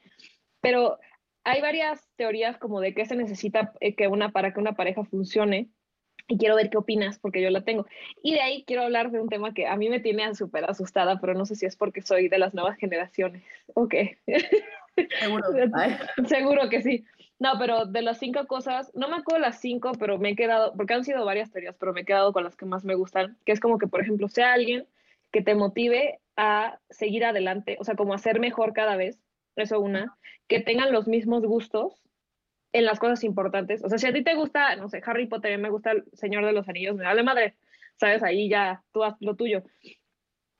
Pero 0.61 0.99
hay 1.43 1.61
varias 1.61 2.07
teorías 2.15 2.57
como 2.57 2.79
de 2.79 2.93
qué 2.93 3.05
se 3.05 3.15
necesita 3.15 3.73
eh, 3.79 3.95
que 3.95 4.07
una, 4.07 4.31
para 4.31 4.53
que 4.53 4.59
una 4.59 4.73
pareja 4.73 5.03
funcione 5.03 5.69
y 6.31 6.37
quiero 6.37 6.55
ver 6.55 6.69
qué 6.69 6.77
opinas 6.77 7.19
porque 7.19 7.41
yo 7.41 7.49
la 7.49 7.61
tengo. 7.65 7.85
Y 8.23 8.33
de 8.33 8.39
ahí 8.39 8.63
quiero 8.65 8.83
hablar 8.83 9.11
de 9.11 9.19
un 9.19 9.27
tema 9.27 9.53
que 9.53 9.67
a 9.67 9.75
mí 9.75 9.89
me 9.89 9.99
tiene 9.99 10.33
súper 10.33 10.63
asustada, 10.63 11.19
pero 11.19 11.33
no 11.33 11.45
sé 11.45 11.55
si 11.55 11.65
es 11.65 11.75
porque 11.75 12.01
soy 12.01 12.29
de 12.29 12.39
las 12.39 12.53
nuevas 12.53 12.77
generaciones. 12.77 13.43
Ok. 13.73 13.95
Seguro. 15.19 15.43
Seguro 16.25 16.69
que 16.69 16.81
sí. 16.81 17.03
No, 17.37 17.53
pero 17.59 17.85
de 17.85 18.01
las 18.01 18.17
cinco 18.17 18.47
cosas, 18.47 18.91
no 18.95 19.09
me 19.09 19.17
acuerdo 19.17 19.41
las 19.41 19.59
cinco, 19.59 19.91
pero 19.99 20.19
me 20.19 20.29
he 20.29 20.35
quedado, 20.37 20.73
porque 20.73 20.93
han 20.93 21.03
sido 21.03 21.25
varias 21.25 21.51
teorías, 21.51 21.75
pero 21.77 21.91
me 21.91 22.01
he 22.01 22.05
quedado 22.05 22.31
con 22.31 22.45
las 22.45 22.55
que 22.55 22.65
más 22.65 22.85
me 22.85 22.95
gustan, 22.95 23.37
que 23.45 23.51
es 23.51 23.59
como 23.59 23.77
que, 23.77 23.87
por 23.87 23.99
ejemplo, 23.99 24.29
sea 24.29 24.53
alguien 24.53 24.85
que 25.31 25.41
te 25.41 25.55
motive 25.55 26.19
a 26.37 26.79
seguir 26.89 27.25
adelante, 27.25 27.77
o 27.79 27.83
sea, 27.83 27.95
como 27.95 28.13
a 28.13 28.19
ser 28.19 28.39
mejor 28.39 28.73
cada 28.73 28.95
vez, 28.95 29.19
eso 29.57 29.81
una, 29.81 30.17
que 30.47 30.61
tengan 30.61 30.93
los 30.93 31.07
mismos 31.07 31.43
gustos, 31.43 32.01
en 32.73 32.85
las 32.85 32.99
cosas 32.99 33.23
importantes. 33.23 33.83
O 33.83 33.89
sea, 33.89 33.97
si 33.97 34.07
a 34.07 34.13
ti 34.13 34.23
te 34.23 34.35
gusta, 34.35 34.75
no 34.75 34.89
sé, 34.89 35.01
Harry 35.05 35.27
Potter, 35.27 35.57
me 35.57 35.69
gusta 35.69 35.91
el 35.91 36.05
Señor 36.13 36.45
de 36.45 36.53
los 36.53 36.67
Anillos, 36.69 36.95
me 36.95 37.03
vale 37.03 37.23
madre, 37.23 37.55
¿sabes? 37.97 38.23
Ahí 38.23 38.49
ya 38.49 38.83
tú 38.93 39.03
haz 39.03 39.15
lo 39.19 39.35
tuyo. 39.35 39.63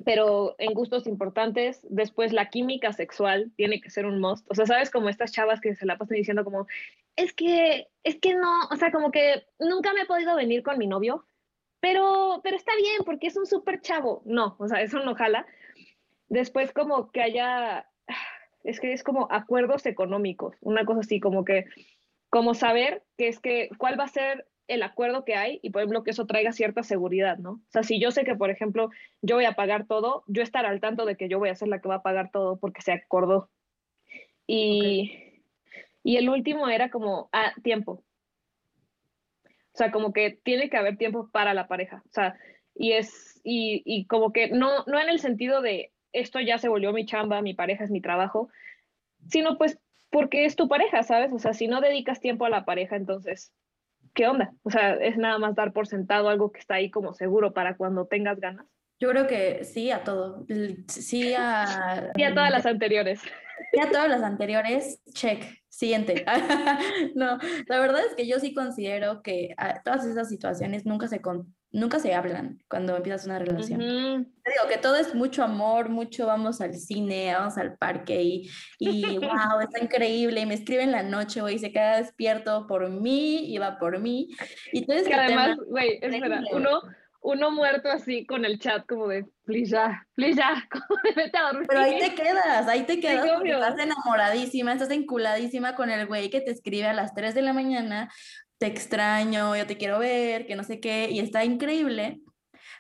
Pero 0.04 0.56
en 0.58 0.74
gustos 0.74 1.06
importantes, 1.06 1.86
después 1.90 2.34
la 2.34 2.50
química 2.50 2.92
sexual 2.92 3.52
tiene 3.56 3.80
que 3.80 3.92
ser 3.92 4.06
un 4.06 4.20
must. 4.20 4.50
O 4.50 4.56
sea, 4.56 4.66
¿sabes? 4.66 4.90
Como 4.90 5.10
estas 5.10 5.32
chavas 5.32 5.62
que 5.62 5.76
se 5.76 5.86
la 5.86 5.98
pasan 5.98 6.18
diciendo 6.18 6.44
como, 6.44 6.68
es 7.16 7.34
que, 7.34 7.88
es 8.04 8.20
que 8.20 8.34
no, 8.34 8.66
o 8.72 8.76
sea, 8.76 8.92
como 8.92 9.12
que 9.12 9.46
nunca 9.60 9.94
me 9.94 10.02
he 10.02 10.06
podido 10.06 10.36
venir 10.36 10.64
con 10.64 10.78
mi 10.78 10.88
novio, 10.88 11.24
pero, 11.80 12.42
pero 12.44 12.58
está 12.58 12.76
bien 12.76 13.04
porque 13.06 13.28
es 13.28 13.38
un 13.38 13.46
súper 13.46 13.82
chavo. 13.82 14.22
No, 14.26 14.56
o 14.60 14.68
sea, 14.68 14.82
eso 14.82 15.00
no 15.00 15.16
jala. 15.16 15.46
Después 16.30 16.74
como 16.74 17.12
que 17.12 17.22
haya, 17.22 17.88
es 18.64 18.80
que 18.80 18.94
es 18.94 19.04
como 19.04 19.28
acuerdos 19.32 19.86
económicos, 19.86 20.56
una 20.62 20.86
cosa 20.86 21.02
así, 21.02 21.20
como 21.20 21.46
que 21.46 21.66
como 22.32 22.56
saber 22.56 23.04
que 23.18 23.28
es 23.28 23.40
que 23.40 23.70
cuál 23.78 24.00
va 24.00 24.06
a 24.06 24.08
ser 24.08 24.48
el 24.68 24.84
acuerdo 24.84 25.26
que 25.26 25.36
hay 25.36 25.60
y 25.62 25.70
por 25.70 25.82
ejemplo 25.82 26.04
que 26.04 26.12
eso 26.12 26.26
traiga 26.26 26.54
cierta 26.54 26.82
seguridad, 26.82 27.38
¿no? 27.38 27.52
O 27.52 27.62
sea, 27.68 27.84
si 27.84 28.00
yo 28.00 28.10
sé 28.10 28.24
que 28.24 28.36
por 28.36 28.50
ejemplo 28.50 28.90
yo 29.22 29.36
voy 29.36 29.44
a 29.44 29.52
pagar 29.52 29.86
todo, 29.86 30.24
yo 30.28 30.42
estar 30.42 30.66
al 30.66 30.80
tanto 30.80 31.06
de 31.06 31.18
que 31.18 31.28
yo 31.28 31.40
voy 31.40 31.50
a 31.50 31.56
ser 31.56 31.68
la 31.68 31.82
que 31.82 31.90
va 31.90 31.96
a 31.96 32.04
pagar 32.04 32.32
todo 32.32 32.58
porque 32.58 32.82
se 32.82 32.94
acordó. 32.94 33.50
Y, 34.48 35.44
y 36.04 36.16
el 36.16 36.30
último 36.30 36.70
era 36.70 36.90
como, 36.90 37.30
ah, 37.34 37.54
tiempo. 37.64 38.04
O 39.46 39.78
sea, 39.78 39.92
como 39.92 40.14
que 40.14 40.40
tiene 40.44 40.70
que 40.70 40.78
haber 40.78 40.98
tiempo 40.98 41.30
para 41.32 41.54
la 41.54 41.68
pareja. 41.68 42.02
O 42.06 42.14
sea, 42.14 42.38
y 42.76 42.94
es, 42.94 43.42
y, 43.44 43.84
y 43.86 44.06
como 44.06 44.32
que 44.32 44.50
no, 44.52 44.86
no 44.86 45.02
en 45.02 45.10
el 45.10 45.20
sentido 45.20 45.62
de 45.62 45.92
esto 46.14 46.40
ya 46.40 46.58
se 46.58 46.70
volvió 46.70 46.94
mi 46.94 47.06
chamba, 47.06 47.42
mi 47.42 47.54
pareja 47.54 47.84
es 47.84 47.92
mi 47.92 48.00
trabajo, 48.00 48.48
sino 49.28 49.58
pues 49.58 49.80
porque 50.12 50.46
es 50.46 50.56
tu 50.56 50.68
pareja, 50.68 51.04
¿sabes? 51.04 51.32
O 51.34 51.40
sea, 51.40 51.54
si 51.54 51.68
no 51.68 51.82
dedicas 51.82 52.20
tiempo 52.20 52.46
a 52.46 52.50
la 52.50 52.66
pareja, 52.66 52.96
entonces, 52.96 53.54
¿qué 54.14 54.28
onda? 54.28 54.54
O 54.64 54.70
sea, 54.70 54.94
es 54.96 55.18
nada 55.18 55.40
más 55.40 55.56
dar 55.56 55.74
por 55.74 55.88
sentado 55.88 56.30
algo 56.30 56.52
que 56.52 56.60
está 56.60 56.76
ahí 56.76 56.92
como 56.92 57.14
seguro 57.14 57.54
para 57.54 57.78
cuando 57.78 58.06
tengas 58.06 58.40
ganas. 58.40 58.68
Yo 59.00 59.10
creo 59.10 59.26
que 59.26 59.64
sí 59.64 59.90
a 59.90 60.04
todo. 60.04 60.46
Sí 60.88 61.34
a... 61.36 62.12
Sí 62.16 62.24
a 62.24 62.34
todas 62.34 62.52
las 62.52 62.66
anteriores. 62.68 63.22
Sí 63.74 63.80
a 63.80 63.90
todas 63.90 64.10
las 64.10 64.22
anteriores, 64.22 65.02
check. 65.14 65.44
Siguiente. 65.70 66.26
no, 67.16 67.40
la 67.68 67.80
verdad 67.80 68.02
es 68.06 68.14
que 68.14 68.28
yo 68.28 68.40
sí 68.40 68.54
considero 68.54 69.22
que 69.24 69.56
todas 69.86 70.06
esas 70.06 70.28
situaciones 70.28 70.86
nunca 70.86 71.08
se, 71.08 71.22
nunca 71.72 72.00
se 72.00 72.14
hablan 72.14 72.62
cuando 72.70 72.96
empiezas 72.96 73.26
una 73.26 73.40
relación. 73.40 73.80
Te 74.44 74.52
digo 74.52 74.68
que 74.70 74.78
todo 74.78 74.96
es 74.96 75.16
mucho 75.16 75.44
amor, 75.44 75.90
mucho 75.90 76.28
vamos 76.28 76.62
al 76.62 76.76
cine, 76.76 77.34
vamos 77.34 77.58
al 77.58 77.78
parque 77.78 78.22
y, 78.22 78.50
y 78.80 79.02
wow, 79.20 79.60
está 79.62 79.80
increíble. 79.82 80.42
Y 80.42 80.46
me 80.46 80.56
escribe 80.56 80.84
en 80.84 80.92
la 80.92 81.04
noche, 81.04 81.42
güey, 81.42 81.60
se 81.60 81.72
queda 81.72 81.98
despierto 81.98 82.68
por 82.68 82.90
mí 82.90 83.54
y 83.54 83.58
va 83.58 83.78
por 83.80 84.00
mí. 84.00 84.30
Y 84.72 84.86
todo 84.86 85.04
que 85.04 85.14
además, 85.14 85.58
güey, 85.68 86.00
es 86.02 86.20
verdad, 86.20 86.44
uno 86.52 86.82
uno 87.22 87.52
muerto 87.52 87.90
así 87.90 88.26
con 88.26 88.46
el 88.46 88.60
chat 88.60 88.86
como 88.88 89.08
de, 89.08 89.26
please 89.46 89.72
ya, 89.72 90.08
please 90.16 90.36
ya, 90.36 90.68
como 90.72 91.00
de 91.04 91.12
vete 91.14 91.38
a 91.38 91.44
dormir. 91.44 91.68
Pero 91.68 91.80
ahí 91.80 92.00
te 92.00 92.16
quedas, 92.16 92.68
ahí 92.68 92.84
te 92.84 93.00
quedas 93.00 93.30
porque 93.36 93.52
estás 93.52 93.78
enamoradísima, 93.80 94.74
estás 94.74 94.90
enculadísima 94.90 95.76
con 95.76 95.90
el 95.90 96.08
güey 96.08 96.30
que 96.30 96.42
te 96.42 96.52
escribe 96.52 96.88
a 96.88 96.94
las 96.94 97.14
3 97.14 97.36
de 97.36 97.42
la 97.44 97.54
mañana, 97.54 98.12
te 98.62 98.68
extraño, 98.68 99.56
yo 99.56 99.66
te 99.66 99.76
quiero 99.76 99.98
ver, 99.98 100.46
que 100.46 100.56
no 100.56 100.64
sé 100.64 100.80
qué, 100.80 101.10
y 101.10 101.20
está 101.20 101.44
increíble. 101.44 102.22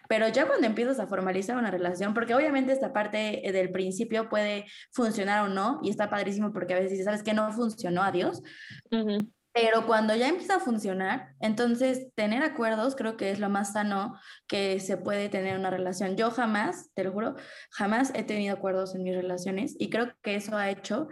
Pero 0.07 0.27
ya 0.27 0.45
cuando 0.45 0.67
empiezas 0.67 0.99
a 0.99 1.07
formalizar 1.07 1.57
una 1.57 1.71
relación, 1.71 2.13
porque 2.13 2.35
obviamente 2.35 2.71
esta 2.71 2.93
parte 2.93 3.41
del 3.51 3.71
principio 3.71 4.29
puede 4.29 4.65
funcionar 4.93 5.43
o 5.43 5.49
no, 5.49 5.79
y 5.81 5.89
está 5.89 6.07
padrísimo 6.07 6.53
porque 6.53 6.73
a 6.73 6.75
veces 6.75 6.91
dices, 6.91 7.05
¿sabes 7.05 7.23
qué? 7.23 7.33
No 7.33 7.51
funcionó, 7.51 8.03
adiós. 8.03 8.43
Pero 9.53 9.87
cuando 9.87 10.15
ya 10.15 10.29
empieza 10.29 10.57
a 10.57 10.59
funcionar, 10.59 11.29
entonces 11.39 12.13
tener 12.13 12.43
acuerdos 12.43 12.95
creo 12.95 13.17
que 13.17 13.31
es 13.31 13.39
lo 13.39 13.49
más 13.49 13.73
sano 13.73 14.13
que 14.47 14.79
se 14.79 14.97
puede 14.97 15.29
tener 15.29 15.55
en 15.55 15.61
una 15.61 15.71
relación. 15.71 16.15
Yo 16.15 16.29
jamás, 16.29 16.91
te 16.93 17.03
lo 17.03 17.11
juro, 17.11 17.35
jamás 17.71 18.11
he 18.13 18.23
tenido 18.23 18.53
acuerdos 18.53 18.93
en 18.93 19.01
mis 19.01 19.15
relaciones 19.15 19.75
y 19.79 19.89
creo 19.89 20.13
que 20.21 20.35
eso 20.35 20.55
ha 20.55 20.69
hecho 20.69 21.07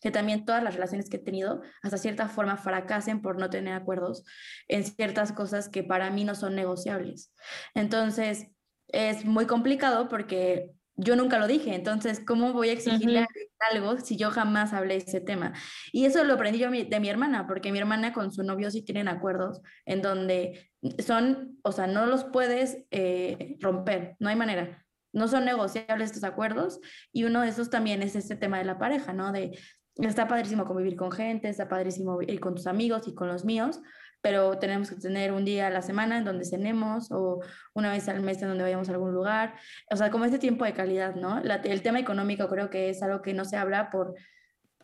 que 0.00 0.10
también 0.10 0.44
todas 0.44 0.62
las 0.62 0.74
relaciones 0.74 1.08
que 1.08 1.16
he 1.16 1.20
tenido 1.20 1.62
hasta 1.82 1.98
cierta 1.98 2.28
forma 2.28 2.56
fracasen 2.56 3.20
por 3.20 3.38
no 3.38 3.50
tener 3.50 3.74
acuerdos 3.74 4.24
en 4.68 4.84
ciertas 4.84 5.32
cosas 5.32 5.68
que 5.68 5.82
para 5.82 6.10
mí 6.10 6.24
no 6.24 6.34
son 6.34 6.54
negociables. 6.54 7.32
Entonces, 7.74 8.48
es 8.88 9.24
muy 9.24 9.46
complicado 9.46 10.08
porque 10.08 10.72
yo 11.00 11.14
nunca 11.14 11.38
lo 11.38 11.46
dije, 11.46 11.74
entonces, 11.74 12.20
¿cómo 12.26 12.52
voy 12.52 12.70
a 12.70 12.72
exigirle 12.72 13.24
algo 13.72 13.98
si 13.98 14.16
yo 14.16 14.30
jamás 14.30 14.72
hablé 14.72 14.96
ese 14.96 15.20
tema? 15.20 15.52
Y 15.92 16.06
eso 16.06 16.24
lo 16.24 16.34
aprendí 16.34 16.58
yo 16.58 16.70
de 16.70 17.00
mi 17.00 17.08
hermana, 17.08 17.46
porque 17.46 17.70
mi 17.70 17.78
hermana 17.78 18.12
con 18.12 18.32
su 18.32 18.42
novio 18.42 18.68
sí 18.72 18.82
tienen 18.82 19.06
acuerdos 19.06 19.62
en 19.86 20.02
donde 20.02 20.72
son, 20.98 21.56
o 21.62 21.70
sea, 21.70 21.86
no 21.86 22.06
los 22.06 22.24
puedes 22.24 22.78
eh, 22.90 23.56
romper, 23.60 24.16
no 24.18 24.28
hay 24.28 24.34
manera. 24.36 24.84
No 25.12 25.28
son 25.28 25.44
negociables 25.44 26.10
estos 26.10 26.24
acuerdos 26.24 26.80
y 27.12 27.24
uno 27.24 27.40
de 27.40 27.48
esos 27.48 27.70
también 27.70 28.02
es 28.02 28.14
este 28.14 28.36
tema 28.36 28.58
de 28.58 28.64
la 28.64 28.78
pareja, 28.78 29.12
¿no? 29.12 29.32
De 29.32 29.58
está 30.06 30.28
padrísimo 30.28 30.64
convivir 30.64 30.96
con 30.96 31.10
gente, 31.10 31.48
está 31.48 31.68
padrísimo 31.68 32.22
ir 32.22 32.40
con 32.40 32.54
tus 32.54 32.66
amigos 32.66 33.08
y 33.08 33.14
con 33.14 33.28
los 33.28 33.44
míos, 33.44 33.80
pero 34.20 34.58
tenemos 34.58 34.90
que 34.90 34.96
tener 34.96 35.32
un 35.32 35.44
día 35.44 35.66
a 35.66 35.70
la 35.70 35.82
semana 35.82 36.18
en 36.18 36.24
donde 36.24 36.44
cenemos 36.44 37.10
o 37.10 37.40
una 37.74 37.90
vez 37.90 38.08
al 38.08 38.20
mes 38.20 38.40
en 38.42 38.48
donde 38.48 38.64
vayamos 38.64 38.88
a 38.88 38.92
algún 38.92 39.12
lugar. 39.12 39.54
O 39.90 39.96
sea, 39.96 40.10
como 40.10 40.24
este 40.24 40.38
tiempo 40.38 40.64
de 40.64 40.72
calidad, 40.72 41.14
¿no? 41.14 41.40
el 41.40 41.82
tema 41.82 41.98
económico 41.98 42.48
creo 42.48 42.70
que 42.70 42.90
es 42.90 43.02
algo 43.02 43.22
que 43.22 43.34
no 43.34 43.44
se 43.44 43.56
habla 43.56 43.90
por, 43.90 44.14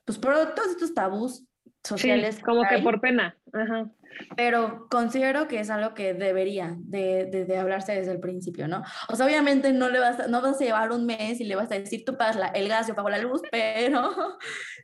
pues 0.05 0.19
por 0.19 0.55
todos 0.55 0.71
estos 0.71 0.95
tabús 0.95 1.47
sociales. 1.83 2.41
como 2.41 2.63
que, 2.69 2.79
por 2.79 3.01
pena. 3.01 3.37
Ajá. 3.53 3.91
Pero 4.37 4.87
considero 4.89 5.49
que 5.49 5.61
es 5.61 5.71
algo 5.71 5.95
que 5.95 6.15
debería 6.15 6.77
de, 6.79 7.27
de, 7.27 7.59
hablarse 7.59 7.95
desde 7.95 8.13
el 8.13 8.21
principio, 8.21 8.69
¿no? 8.69 8.83
O 9.09 9.17
sea, 9.17 9.27
obviamente 9.27 9.73
no 9.73 9.89
le 9.89 9.99
vas 9.99 10.21
a, 10.21 10.27
no 10.29 10.41
vas 10.41 10.61
a 10.61 10.65
llevar 10.65 10.93
un 10.93 11.07
mes 11.07 11.41
y 11.41 11.45
le 11.45 11.57
vas 11.57 11.71
a 11.71 11.79
decir, 11.79 12.05
tú 12.05 12.17
pagas 12.17 12.39
el 12.55 12.69
gas, 12.69 12.87
yo 12.87 12.95
pago 12.95 13.11
la 13.11 13.19
luz, 13.19 13.43
pero 13.51 14.13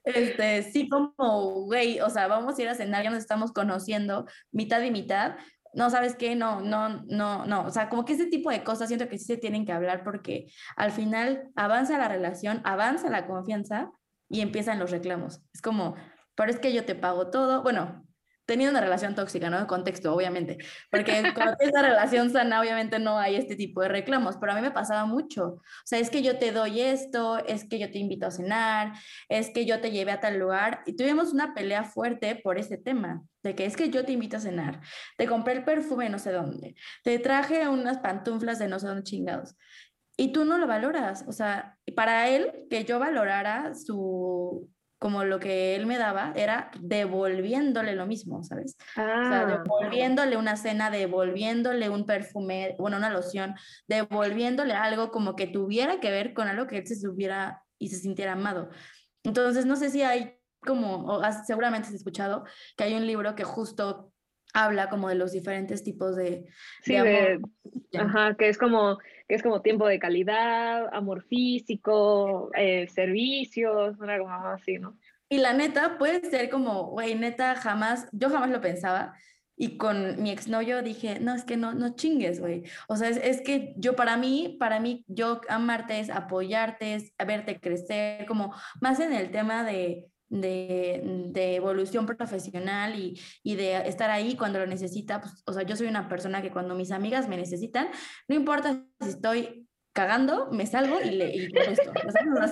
este, 0.05 0.63
sí 0.65 0.89
como, 0.89 1.65
güey, 1.65 2.01
o 2.01 2.11
sea, 2.11 2.27
vamos 2.27 2.59
a 2.59 2.63
ir 2.63 2.69
a 2.69 2.75
cenar, 2.75 3.05
ya 3.05 3.11
nos 3.11 3.21
estamos 3.21 3.53
conociendo 3.53 4.27
mitad 4.53 4.81
y 4.83 4.91
mitad, 4.91 5.37
no, 5.73 5.89
¿sabes 5.89 6.17
qué? 6.17 6.35
No, 6.35 6.61
no, 6.61 7.05
no, 7.05 7.47
no. 7.47 7.65
O 7.65 7.71
sea, 7.71 7.89
como 7.89 8.05
que 8.05 8.15
ese 8.15 8.27
tipo 8.27 8.51
de 8.51 8.65
cosas 8.65 8.89
siento 8.89 9.09
que 9.09 9.19
sí 9.19 9.25
se 9.25 9.37
tienen 9.37 9.65
que 9.65 9.73
hablar 9.73 10.03
porque 10.03 10.47
al 10.77 10.91
final 10.91 11.49
avanza 11.55 11.97
la 11.97 12.09
relación, 12.09 12.61
avanza 12.65 13.09
la 13.09 13.27
confianza 13.27 13.91
y 14.29 14.41
empiezan 14.41 14.81
los 14.81 14.91
reclamos. 14.91 15.41
Es 15.55 15.63
como, 15.63 15.95
pero 16.35 16.51
es 16.51 16.59
que 16.59 16.73
yo 16.73 16.85
te 16.85 16.95
pago 16.95 17.31
todo. 17.31 17.63
Bueno, 17.63 18.07
teniendo 18.51 18.73
una 18.73 18.81
relación 18.81 19.15
tóxica, 19.15 19.49
¿no? 19.49 19.65
Contexto, 19.69 20.13
obviamente. 20.13 20.59
Porque 20.91 21.13
tienes 21.13 21.73
una 21.73 21.83
relación 21.83 22.31
sana, 22.31 22.61
obviamente 22.61 22.99
no 22.99 23.17
hay 23.17 23.37
este 23.37 23.55
tipo 23.55 23.81
de 23.81 23.89
reclamos, 23.89 24.39
pero 24.41 24.51
a 24.51 24.55
mí 24.57 24.61
me 24.61 24.73
pasaba 24.73 25.07
mucho. 25.07 25.45
O 25.45 25.63
sea, 25.85 26.01
es 26.01 26.11
que 26.11 26.21
yo 26.21 26.37
te 26.37 26.51
doy 26.51 26.81
esto, 26.81 27.39
es 27.47 27.65
que 27.69 27.79
yo 27.79 27.93
te 27.93 28.01
invito 28.01 28.27
a 28.27 28.33
cenar, 28.33 28.95
es 29.29 29.51
que 29.51 29.67
yo 29.67 29.81
te 29.81 29.93
llevé 29.93 30.11
a 30.11 30.19
tal 30.19 30.41
lugar. 30.41 30.83
Y 30.85 30.97
tuvimos 30.97 31.33
una 31.33 31.55
pelea 31.55 31.85
fuerte 31.85 32.35
por 32.35 32.59
ese 32.59 32.77
tema, 32.77 33.23
de 33.45 33.55
que 33.55 33.67
es 33.67 33.77
que 33.77 33.89
yo 33.89 34.05
te 34.05 34.11
invito 34.11 34.39
a 34.39 34.41
cenar, 34.41 34.81
te 35.17 35.29
compré 35.29 35.55
el 35.55 35.63
perfume 35.63 36.11
no 36.11 36.19
sé 36.19 36.33
dónde, 36.33 36.75
te 37.05 37.21
traje 37.21 37.69
unas 37.69 37.99
pantuflas 37.99 38.59
de 38.59 38.67
no 38.67 38.81
sé 38.81 38.89
dónde 38.89 39.05
chingados. 39.05 39.55
Y 40.17 40.33
tú 40.33 40.45
no 40.45 40.59
lo 40.59 40.67
valoras. 40.67 41.25
O 41.29 41.33
sea, 41.33 41.79
para 41.95 42.29
él, 42.29 42.67
que 42.69 42.85
yo 42.85 42.99
valorara 42.99 43.77
su 43.77 44.69
como 45.01 45.25
lo 45.25 45.41
que 45.41 45.75
él 45.75 45.87
me 45.87 45.97
daba 45.97 46.35
era 46.37 46.71
devolviéndole 46.79 47.95
lo 47.97 48.07
mismo, 48.07 48.45
¿sabes? 48.45 48.77
O 48.79 48.95
sea, 48.95 49.41
ah. 49.41 49.47
devolviéndole 49.47 50.37
una 50.37 50.57
cena, 50.57 50.91
devolviéndole 50.91 51.89
un 51.89 52.05
perfume, 52.05 52.77
bueno, 52.79 52.99
una 52.99 53.09
loción, 53.09 53.55
devolviéndole 53.89 54.75
algo 54.75 55.11
como 55.11 55.37
que 55.37 55.47
tuviera 55.47 56.01
que 56.01 56.11
ver 56.11 56.35
con 56.35 56.49
algo 56.49 56.67
que 56.67 56.77
él 56.77 56.87
se 56.87 56.97
subiera 56.97 57.63
y 57.79 57.89
se 57.89 57.97
sintiera 57.97 58.33
amado. 58.33 58.69
Entonces, 59.25 59.65
no 59.65 59.75
sé 59.77 59.89
si 59.89 60.03
hay 60.03 60.37
como, 60.61 61.07
o 61.07 61.23
seguramente 61.47 61.89
has 61.89 61.95
escuchado, 61.95 62.45
que 62.77 62.85
hay 62.85 62.95
un 62.95 63.07
libro 63.07 63.35
que 63.35 63.45
justo 63.45 64.13
habla 64.53 64.91
como 64.91 65.09
de 65.09 65.15
los 65.15 65.33
diferentes 65.33 65.83
tipos 65.83 66.15
de, 66.15 66.47
sí, 66.83 66.97
amor. 66.97 67.41
ajá, 67.99 68.35
que 68.37 68.51
es 68.51 68.59
como 68.59 68.99
que 69.31 69.37
es 69.37 69.45
como 69.45 69.63
tiempo 69.63 69.87
de 69.87 70.01
calidad, 70.01 70.93
amor 70.93 71.23
físico, 71.23 72.51
eh, 72.57 72.89
servicios, 72.89 73.97
una 74.01 74.19
cosa 74.19 74.55
así, 74.55 74.77
¿no? 74.81 74.99
Y 75.29 75.39
la 75.39 75.53
neta 75.53 75.99
puede 75.99 76.29
ser 76.29 76.51
como, 76.51 76.87
güey, 76.87 77.15
neta, 77.15 77.55
jamás, 77.55 78.09
yo 78.11 78.29
jamás 78.29 78.51
lo 78.51 78.61
pensaba. 78.61 79.15
Y 79.57 79.77
con 79.77 80.21
mi 80.21 80.33
exnovio 80.33 80.83
dije, 80.83 81.21
no, 81.21 81.33
es 81.33 81.45
que 81.45 81.57
no, 81.57 81.75
no 81.75 81.95
chingues, 81.95 82.41
güey. 82.41 82.65
O 82.89 82.97
sea, 82.97 83.09
es, 83.09 83.19
es, 83.19 83.41
que 83.41 83.73
yo 83.77 83.95
para 83.95 84.17
mí, 84.17 84.57
para 84.59 84.81
mí, 84.81 85.05
yo 85.07 85.41
amarte 85.49 86.01
es 86.01 86.11
apoyarte, 86.11 86.97
es 86.97 87.13
verte 87.25 87.61
crecer, 87.61 88.27
como 88.27 88.53
más 88.81 88.99
en 88.99 89.13
el 89.13 89.31
tema 89.31 89.63
de, 89.63 90.09
de, 90.31 91.55
evolución 91.55 92.07
profesional 92.07 92.99
y, 92.99 93.21
y, 93.43 93.57
de 93.57 93.89
estar 93.89 94.11
ahí 94.11 94.37
cuando 94.37 94.59
lo 94.59 94.67
necesita. 94.67 95.21
Pues, 95.21 95.43
o 95.47 95.53
sea, 95.53 95.65
yo 95.65 95.77
soy 95.77 95.89
una 95.89 96.09
persona 96.09 96.41
que 96.41 96.51
cuando 96.51 96.75
mis 96.75 96.93
amigas 96.93 97.29
me 97.29 97.37
necesitan, 97.37 97.89
no 98.29 98.37
importa 98.37 98.83
si 99.01 99.09
estoy 99.09 99.67
cagando, 99.93 100.49
me 100.53 100.67
salgo 100.67 101.01
y 101.01 101.11
le 101.11 101.37
y 101.37 101.49
esto. 101.57 101.93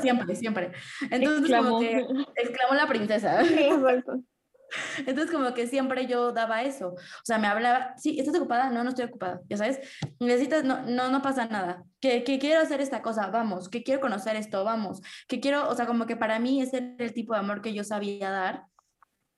siempre, 0.00 0.34
siempre. 0.34 0.72
Entonces, 1.10 1.56
como 1.56 1.80
que 1.80 2.04
exclamó 2.36 2.74
la 2.74 2.86
princesa. 2.86 3.42
Entonces, 4.98 5.30
como 5.30 5.54
que 5.54 5.66
siempre 5.66 6.06
yo 6.06 6.32
daba 6.32 6.62
eso. 6.62 6.90
O 6.90 7.24
sea, 7.24 7.38
me 7.38 7.46
hablaba, 7.46 7.94
sí, 7.96 8.18
¿estás 8.18 8.36
ocupada? 8.36 8.70
No, 8.70 8.82
no 8.84 8.90
estoy 8.90 9.06
ocupada, 9.06 9.40
ya 9.48 9.56
sabes. 9.56 9.80
Necesitas, 10.20 10.64
no, 10.64 10.82
no, 10.82 11.10
no 11.10 11.22
pasa 11.22 11.46
nada. 11.46 11.84
Que, 12.00 12.24
que 12.24 12.38
quiero 12.38 12.60
hacer 12.60 12.80
esta 12.80 13.02
cosa, 13.02 13.28
vamos. 13.28 13.68
Que 13.68 13.82
quiero 13.82 14.00
conocer 14.00 14.36
esto, 14.36 14.64
vamos. 14.64 15.00
Que 15.26 15.40
quiero, 15.40 15.68
o 15.68 15.74
sea, 15.74 15.86
como 15.86 16.06
que 16.06 16.16
para 16.16 16.38
mí 16.38 16.60
ese 16.60 16.78
era 16.78 17.04
el 17.04 17.14
tipo 17.14 17.32
de 17.34 17.40
amor 17.40 17.62
que 17.62 17.74
yo 17.74 17.84
sabía 17.84 18.30
dar 18.30 18.64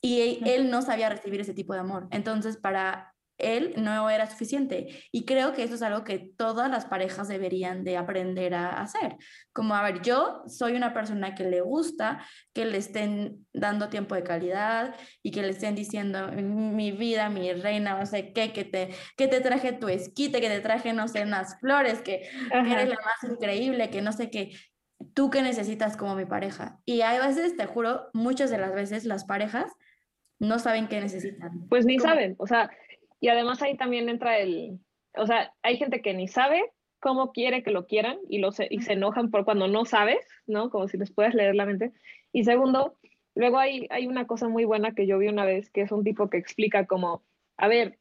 y 0.02 0.40
él 0.48 0.70
no 0.70 0.80
sabía 0.82 1.10
recibir 1.10 1.40
ese 1.40 1.54
tipo 1.54 1.74
de 1.74 1.80
amor. 1.80 2.08
Entonces, 2.10 2.56
para 2.56 3.09
él 3.40 3.74
no 3.76 4.08
era 4.10 4.28
suficiente. 4.28 4.88
Y 5.12 5.24
creo 5.24 5.52
que 5.52 5.62
eso 5.62 5.74
es 5.74 5.82
algo 5.82 6.04
que 6.04 6.18
todas 6.36 6.70
las 6.70 6.86
parejas 6.86 7.28
deberían 7.28 7.84
de 7.84 7.96
aprender 7.96 8.54
a 8.54 8.80
hacer. 8.80 9.16
Como, 9.52 9.74
a 9.74 9.82
ver, 9.82 10.02
yo 10.02 10.42
soy 10.46 10.74
una 10.74 10.94
persona 10.94 11.34
que 11.34 11.44
le 11.44 11.60
gusta 11.60 12.24
que 12.52 12.64
le 12.64 12.78
estén 12.78 13.46
dando 13.52 13.88
tiempo 13.88 14.14
de 14.14 14.22
calidad 14.22 14.94
y 15.22 15.30
que 15.30 15.42
le 15.42 15.50
estén 15.50 15.74
diciendo, 15.74 16.30
mi 16.32 16.92
vida, 16.92 17.28
mi 17.28 17.52
reina, 17.52 17.98
no 17.98 18.06
sé 18.06 18.32
qué, 18.32 18.52
que 18.52 18.64
te, 18.64 18.90
que 19.16 19.28
te 19.28 19.40
traje 19.40 19.72
tu 19.72 19.88
esquite, 19.88 20.40
que 20.40 20.48
te 20.48 20.60
traje, 20.60 20.92
no 20.92 21.08
sé, 21.08 21.22
unas 21.22 21.58
flores, 21.60 22.02
que, 22.02 22.28
que 22.50 22.72
eres 22.72 22.88
la 22.88 22.96
más 22.96 23.30
increíble, 23.30 23.90
que 23.90 24.02
no 24.02 24.12
sé 24.12 24.30
qué. 24.30 24.52
Tú 25.14 25.30
que 25.30 25.42
necesitas 25.42 25.96
como 25.96 26.14
mi 26.14 26.26
pareja. 26.26 26.78
Y 26.84 27.00
hay 27.00 27.18
veces, 27.18 27.56
te 27.56 27.66
juro, 27.66 28.10
muchas 28.12 28.50
de 28.50 28.58
las 28.58 28.74
veces 28.74 29.04
las 29.04 29.24
parejas 29.24 29.72
no 30.40 30.58
saben 30.58 30.88
qué 30.88 31.00
necesitan. 31.00 31.68
Pues 31.68 31.84
ni 31.84 31.98
saben, 31.98 32.34
o 32.38 32.46
sea, 32.46 32.70
y 33.20 33.28
además 33.28 33.62
ahí 33.62 33.76
también 33.76 34.08
entra 34.08 34.38
el, 34.38 34.80
o 35.14 35.26
sea, 35.26 35.52
hay 35.62 35.76
gente 35.76 36.02
que 36.02 36.14
ni 36.14 36.28
sabe 36.28 36.62
cómo 37.00 37.32
quiere 37.32 37.62
que 37.62 37.70
lo 37.70 37.86
quieran 37.86 38.18
y, 38.28 38.38
lo 38.38 38.52
se, 38.52 38.66
y 38.70 38.80
se 38.82 38.94
enojan 38.94 39.30
por 39.30 39.44
cuando 39.44 39.68
no 39.68 39.84
sabes, 39.84 40.26
¿no? 40.46 40.70
Como 40.70 40.88
si 40.88 40.98
les 40.98 41.10
puedes 41.10 41.34
leer 41.34 41.54
la 41.54 41.66
mente. 41.66 41.92
Y 42.32 42.44
segundo, 42.44 42.96
luego 43.34 43.58
hay, 43.58 43.86
hay 43.90 44.06
una 44.06 44.26
cosa 44.26 44.48
muy 44.48 44.64
buena 44.64 44.94
que 44.94 45.06
yo 45.06 45.18
vi 45.18 45.28
una 45.28 45.44
vez, 45.44 45.70
que 45.70 45.82
es 45.82 45.92
un 45.92 46.04
tipo 46.04 46.28
que 46.28 46.38
explica 46.38 46.86
como, 46.86 47.22
a 47.56 47.68
ver, 47.68 47.98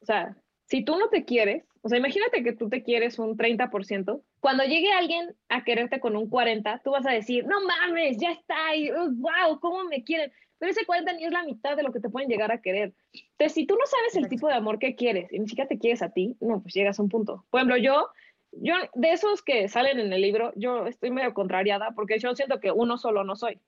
o 0.00 0.06
sea, 0.06 0.36
si 0.66 0.84
tú 0.84 0.96
no 0.96 1.08
te 1.08 1.24
quieres, 1.24 1.64
O 1.84 1.88
sea, 1.88 1.98
imagínate 1.98 2.44
que 2.44 2.52
tú 2.52 2.68
te 2.68 2.84
quieres 2.84 3.18
un 3.18 3.36
30%. 3.36 4.22
Cuando 4.40 4.62
llegue 4.62 4.92
alguien 4.92 5.34
a 5.48 5.64
quererte 5.64 5.98
con 5.98 6.16
un 6.16 6.28
40, 6.28 6.80
tú 6.84 6.92
vas 6.92 7.04
a 7.06 7.10
decir, 7.10 7.44
no 7.44 7.56
mames, 7.66 8.18
ya 8.18 8.30
está, 8.30 8.74
y, 8.76 8.88
wow, 8.90 9.58
¿cómo 9.60 9.84
me 9.84 10.04
quieren? 10.04 10.32
Pero 10.62 10.70
ese 10.70 10.86
40 10.86 11.14
ni 11.14 11.24
es 11.24 11.32
la 11.32 11.42
mitad 11.42 11.76
de 11.76 11.82
lo 11.82 11.92
que 11.92 11.98
te 11.98 12.08
pueden 12.08 12.28
llegar 12.28 12.52
a 12.52 12.60
querer. 12.62 12.94
Entonces, 13.12 13.52
si 13.52 13.66
tú 13.66 13.74
no 13.74 13.84
sabes 13.84 14.14
el 14.14 14.28
tipo 14.28 14.46
de 14.46 14.54
amor 14.54 14.78
que 14.78 14.94
quieres 14.94 15.32
y 15.32 15.40
ni 15.40 15.48
siquiera 15.48 15.66
te 15.66 15.76
quieres 15.76 16.02
a 16.02 16.10
ti, 16.10 16.36
no, 16.38 16.62
pues 16.62 16.72
llegas 16.72 17.00
a 17.00 17.02
un 17.02 17.08
punto. 17.08 17.44
Por 17.50 17.58
ejemplo, 17.58 17.78
yo, 17.78 18.10
yo, 18.52 18.76
de 18.94 19.10
esos 19.10 19.42
que 19.42 19.68
salen 19.68 19.98
en 19.98 20.12
el 20.12 20.22
libro, 20.22 20.52
yo 20.54 20.86
estoy 20.86 21.10
medio 21.10 21.34
contrariada 21.34 21.90
porque 21.96 22.20
yo 22.20 22.32
siento 22.36 22.60
que 22.60 22.70
uno 22.70 22.96
solo 22.96 23.24
no 23.24 23.34
soy. 23.34 23.58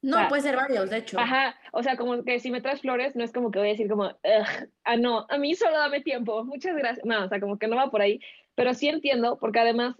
No, 0.00 0.26
puede 0.30 0.40
ser 0.40 0.56
varios, 0.56 0.88
de 0.88 0.96
hecho. 0.96 1.20
Ajá, 1.20 1.56
o 1.72 1.82
sea, 1.82 1.98
como 1.98 2.24
que 2.24 2.40
si 2.40 2.50
me 2.50 2.62
traes 2.62 2.80
flores, 2.80 3.14
no 3.14 3.22
es 3.22 3.30
como 3.30 3.50
que 3.50 3.58
voy 3.58 3.68
a 3.68 3.72
decir 3.72 3.90
como, 3.90 4.04
ah, 4.84 4.96
no, 4.96 5.26
a 5.28 5.36
mí 5.36 5.54
solo 5.54 5.76
dame 5.76 6.00
tiempo, 6.00 6.42
muchas 6.42 6.74
gracias. 6.74 7.04
No, 7.04 7.26
o 7.26 7.28
sea, 7.28 7.38
como 7.38 7.58
que 7.58 7.68
no 7.68 7.76
va 7.76 7.90
por 7.90 8.00
ahí, 8.00 8.18
pero 8.54 8.72
sí 8.72 8.88
entiendo, 8.88 9.36
porque 9.38 9.60
además, 9.60 9.94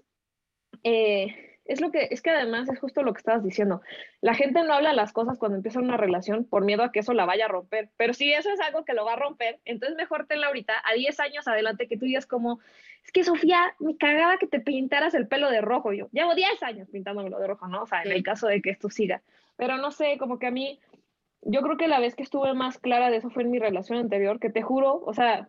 eh, 0.85 1.54
es 1.65 1.81
lo 1.81 1.91
que, 1.91 2.09
es 2.11 2.21
que 2.21 2.31
además 2.31 2.69
es 2.69 2.79
justo 2.79 3.03
lo 3.03 3.13
que 3.13 3.19
estabas 3.19 3.43
diciendo. 3.43 3.81
La 4.21 4.35
gente 4.35 4.63
no 4.63 4.75
habla 4.75 4.93
las 4.93 5.13
cosas 5.13 5.39
cuando 5.39 5.57
empieza 5.57 5.81
una 5.81 5.97
relación 5.97 6.45
por 6.45 6.65
miedo 6.65 6.83
a 6.83 6.93
que 6.93 7.01
eso 7.01 7.15
la 7.15 7.25
vaya 7.25 7.47
a 7.47 7.49
romper, 7.49 7.89
pero 7.97 8.13
si 8.13 8.33
eso 8.33 8.51
es 8.51 8.61
algo 8.61 8.85
que 8.85 8.93
lo 8.93 9.05
va 9.05 9.15
a 9.15 9.17
romper, 9.17 9.61
entonces 9.65 9.97
mejor 9.97 10.27
tenla 10.27 10.49
ahorita, 10.49 10.75
a 10.85 10.95
10 10.95 11.21
años 11.21 11.49
adelante, 11.49 11.89
que 11.89 11.97
tú 11.97 12.05
digas 12.05 12.27
como, 12.27 12.61
es 13.05 13.13
que 13.13 13.25
Sofía, 13.25 13.75
me 13.79 13.97
cagaba 13.97 14.39
que 14.39 14.47
te 14.47 14.61
pintaras 14.61 15.15
el 15.15 15.27
pelo 15.27 15.51
de 15.51 15.61
rojo. 15.61 15.93
Yo 15.93 16.09
llevo 16.13 16.35
10 16.35 16.63
años 16.63 16.89
pintándomelo 16.91 17.39
de 17.39 17.47
rojo, 17.47 17.67
¿no? 17.69 17.83
O 17.83 17.87
sea, 17.87 18.03
en 18.03 18.13
el 18.13 18.23
caso 18.23 18.47
de 18.47 18.61
que 18.61 18.71
esto 18.71 18.91
siga. 18.91 19.23
Pero 19.57 19.77
no 19.77 19.91
sé, 19.91 20.19
como 20.19 20.39
que 20.39 20.47
a 20.47 20.51
mí, 20.51 20.81
yo 21.43 21.63
creo 21.63 21.77
que 21.77 21.89
la 21.89 22.01
vez 22.01 22.15
que 22.15 22.23
estuve 22.23 22.55
más 22.55 22.79
clara 22.79 23.11
de 23.11 23.19
eso 23.19 23.31
fue 23.31 23.43
en 23.43 23.51
mi 23.51 23.59
relación 23.59 23.99
anterior, 23.99 24.41
que 24.41 24.51
te 24.51 24.63
juro, 24.63 25.03
o 25.05 25.15
sea, 25.15 25.49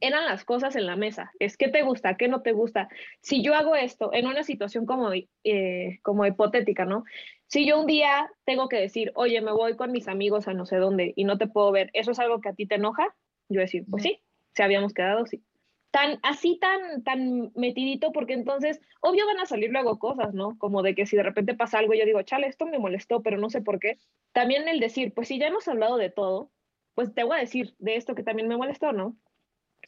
eran 0.00 0.24
las 0.24 0.44
cosas 0.44 0.76
en 0.76 0.86
la 0.86 0.96
mesa. 0.96 1.32
Es 1.38 1.56
qué 1.56 1.68
te 1.68 1.82
gusta, 1.82 2.16
qué 2.16 2.28
no 2.28 2.42
te 2.42 2.52
gusta. 2.52 2.88
Si 3.20 3.42
yo 3.42 3.54
hago 3.54 3.76
esto 3.76 4.12
en 4.12 4.26
una 4.26 4.42
situación 4.42 4.86
como, 4.86 5.10
eh, 5.12 5.98
como 6.02 6.26
hipotética, 6.26 6.84
¿no? 6.84 7.04
Si 7.46 7.66
yo 7.66 7.80
un 7.80 7.86
día 7.86 8.30
tengo 8.44 8.68
que 8.68 8.80
decir, 8.80 9.12
oye, 9.14 9.40
me 9.40 9.52
voy 9.52 9.76
con 9.76 9.92
mis 9.92 10.08
amigos 10.08 10.48
a 10.48 10.54
no 10.54 10.66
sé 10.66 10.76
dónde 10.76 11.12
y 11.16 11.24
no 11.24 11.38
te 11.38 11.46
puedo 11.46 11.72
ver, 11.72 11.90
¿eso 11.92 12.12
es 12.12 12.18
algo 12.18 12.40
que 12.40 12.48
a 12.50 12.54
ti 12.54 12.66
te 12.66 12.76
enoja? 12.76 13.14
Yo 13.48 13.60
decir, 13.60 13.84
pues 13.90 14.04
sí, 14.04 14.20
se 14.54 14.62
habíamos 14.62 14.94
quedado, 14.94 15.26
sí 15.26 15.42
tan 15.90 16.18
así 16.22 16.58
tan 16.58 17.02
tan 17.02 17.52
metidito 17.54 18.12
porque 18.12 18.34
entonces 18.34 18.80
obvio 19.00 19.26
van 19.26 19.40
a 19.40 19.46
salir 19.46 19.70
luego 19.70 19.98
cosas, 19.98 20.34
¿no? 20.34 20.56
Como 20.58 20.82
de 20.82 20.94
que 20.94 21.06
si 21.06 21.16
de 21.16 21.22
repente 21.22 21.54
pasa 21.54 21.78
algo 21.78 21.94
yo 21.94 22.04
digo, 22.04 22.22
"Chale, 22.22 22.46
esto 22.46 22.66
me 22.66 22.78
molestó, 22.78 23.22
pero 23.22 23.38
no 23.38 23.50
sé 23.50 23.60
por 23.60 23.80
qué." 23.80 23.98
También 24.32 24.68
el 24.68 24.80
decir, 24.80 25.12
pues 25.14 25.28
si 25.28 25.38
ya 25.38 25.48
hemos 25.48 25.66
hablado 25.68 25.96
de 25.96 26.10
todo, 26.10 26.50
pues 26.94 27.12
te 27.14 27.24
voy 27.24 27.36
a 27.38 27.40
decir 27.40 27.74
de 27.78 27.96
esto 27.96 28.14
que 28.14 28.22
también 28.22 28.48
me 28.48 28.56
molestó, 28.56 28.92
¿no? 28.92 29.16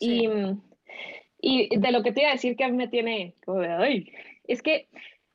Y 0.02 0.28
y 1.44 1.76
de 1.76 1.90
lo 1.90 2.04
que 2.04 2.12
te 2.12 2.20
iba 2.20 2.30
a 2.30 2.34
decir 2.34 2.56
que 2.56 2.64
a 2.64 2.68
mí 2.68 2.76
me 2.76 2.86
tiene 2.86 3.34
como 3.44 3.58
de, 3.60 3.68
ay, 3.68 4.12
es 4.44 4.62
que 4.62 4.88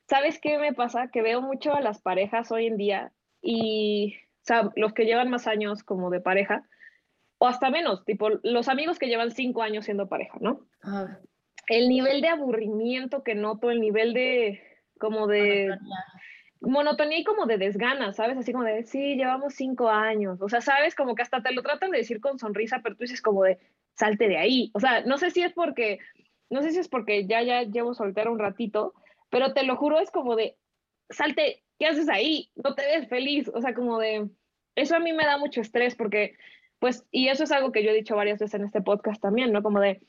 ¿sabes 0.07 0.39
qué 0.39 0.57
me 0.57 0.74
pasa? 0.74 1.09
Que 1.09 1.21
veo 1.21 1.41
mucho 1.41 1.75
a 1.75 1.81
las 1.81 2.01
parejas 2.01 2.50
hoy 2.51 2.67
en 2.67 2.77
día 2.77 3.12
y 3.41 4.15
o 4.15 4.47
sea, 4.47 4.71
los 4.77 4.93
que 4.93 5.03
llevan 5.03 5.29
más 5.29 5.45
años 5.45 5.83
como 5.83 6.09
de 6.09 6.21
pareja, 6.21 6.63
o 7.38 7.47
hasta 7.47 7.69
menos, 7.69 8.05
tipo 8.05 8.29
los 8.41 8.69
amigos 8.69 8.97
que 8.97 9.07
llevan 9.07 9.31
cinco 9.31 9.62
años 9.62 9.83
siendo 9.83 10.07
pareja, 10.07 10.38
¿no? 10.39 10.65
El 11.67 11.89
nivel 11.89 12.21
de 12.21 12.29
aburrimiento 12.29 13.24
que 13.24 13.36
noto, 13.36 13.69
el 13.69 13.81
nivel 13.81 14.13
de 14.13 14.62
como 14.97 15.27
de 15.27 15.77
monotonía. 16.62 17.19
y 17.19 17.24
como 17.25 17.45
de 17.45 17.57
desgana, 17.57 18.13
¿sabes? 18.13 18.38
Así 18.38 18.53
como 18.53 18.63
de, 18.63 18.83
sí, 18.83 19.15
llevamos 19.15 19.55
cinco 19.55 19.89
años, 19.89 20.41
o 20.41 20.47
sea, 20.47 20.62
¿sabes? 20.62 20.95
Como 20.95 21.13
que 21.13 21.24
hasta 21.24 21.43
te 21.43 21.51
lo 21.51 21.62
tratan 21.62 21.91
de 21.91 21.97
decir 21.97 22.21
con 22.21 22.39
sonrisa, 22.39 22.79
pero 22.81 22.95
tú 22.95 23.03
dices 23.03 23.21
como 23.21 23.43
de, 23.43 23.59
salte 23.98 24.27
de 24.27 24.38
ahí, 24.38 24.72
o 24.74 24.80
sea, 24.80 25.01
no 25.01 25.18
sé 25.18 25.32
si 25.32 25.42
es 25.42 25.54
porque, 25.54 26.00
no 26.50 26.62
sé 26.62 26.72
si 26.72 26.80
es 26.80 26.88
porque 26.88 27.25
ya, 27.25 27.42
ya 27.42 27.63
llevo 27.63 27.94
soltera 27.94 28.32
un 28.32 28.39
ratito, 28.39 28.94
pero 29.30 29.54
te 29.54 29.63
lo 29.63 29.75
juro, 29.75 30.00
es 30.00 30.12
como 30.12 30.36
de, 30.36 30.56
salte, 31.10 31.63
¿qué 31.80 31.88
haces 31.88 32.10
ahí? 32.10 32.51
No 32.56 32.75
te 32.75 32.84
ves 32.84 33.08
feliz, 33.08 33.50
o 33.54 33.62
sea, 33.62 33.74
como 33.74 34.00
de, 34.00 34.30
eso 34.75 34.96
a 34.96 35.00
mí 35.00 35.13
me 35.13 35.25
da 35.25 35.38
mucho 35.38 35.62
estrés 35.62 35.96
porque 35.96 36.36
pues, 36.80 37.06
y 37.12 37.30
eso 37.30 37.44
es 37.44 37.51
algo 37.51 37.72
que 37.72 37.84
yo 37.84 37.89
he 37.89 37.96
dicho 37.96 38.16
varias 38.16 38.39
veces 38.39 38.54
en 38.54 38.66
este 38.66 38.82
podcast 38.82 39.22
también, 39.22 39.51
¿no? 39.51 39.63
Como 39.63 39.80
de, 39.80 40.01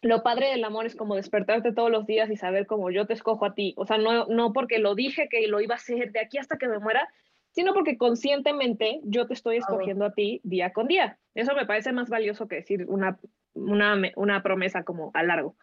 lo 0.00 0.22
padre 0.24 0.48
del 0.48 0.64
amor 0.64 0.84
es 0.86 0.96
como 0.96 1.14
despertarte 1.14 1.72
todos 1.72 1.90
los 1.90 2.06
días 2.06 2.28
y 2.28 2.36
saber 2.36 2.66
cómo 2.66 2.90
yo 2.90 3.06
te 3.06 3.12
escojo 3.12 3.44
a 3.44 3.54
ti. 3.54 3.72
O 3.76 3.86
sea, 3.86 3.98
no, 3.98 4.26
no 4.26 4.52
porque 4.52 4.78
lo 4.78 4.96
dije 4.96 5.28
que 5.28 5.46
lo 5.46 5.60
iba 5.60 5.74
a 5.74 5.78
hacer 5.78 6.10
de 6.10 6.20
aquí 6.20 6.38
hasta 6.38 6.58
que 6.58 6.66
me 6.66 6.80
muera, 6.80 7.08
sino 7.52 7.74
porque 7.74 7.96
conscientemente 7.96 9.00
yo 9.04 9.26
te 9.26 9.34
estoy 9.34 9.58
escogiendo 9.58 10.06
a 10.06 10.12
ti 10.12 10.40
día 10.42 10.72
con 10.72 10.88
día. 10.88 11.18
Eso 11.34 11.54
me 11.54 11.66
parece 11.66 11.92
más 11.92 12.08
valioso 12.08 12.48
que 12.48 12.56
decir 12.56 12.86
una, 12.88 13.18
una, 13.54 14.00
una 14.16 14.42
promesa 14.42 14.82
como 14.82 15.10
a 15.14 15.22
largo. 15.22 15.54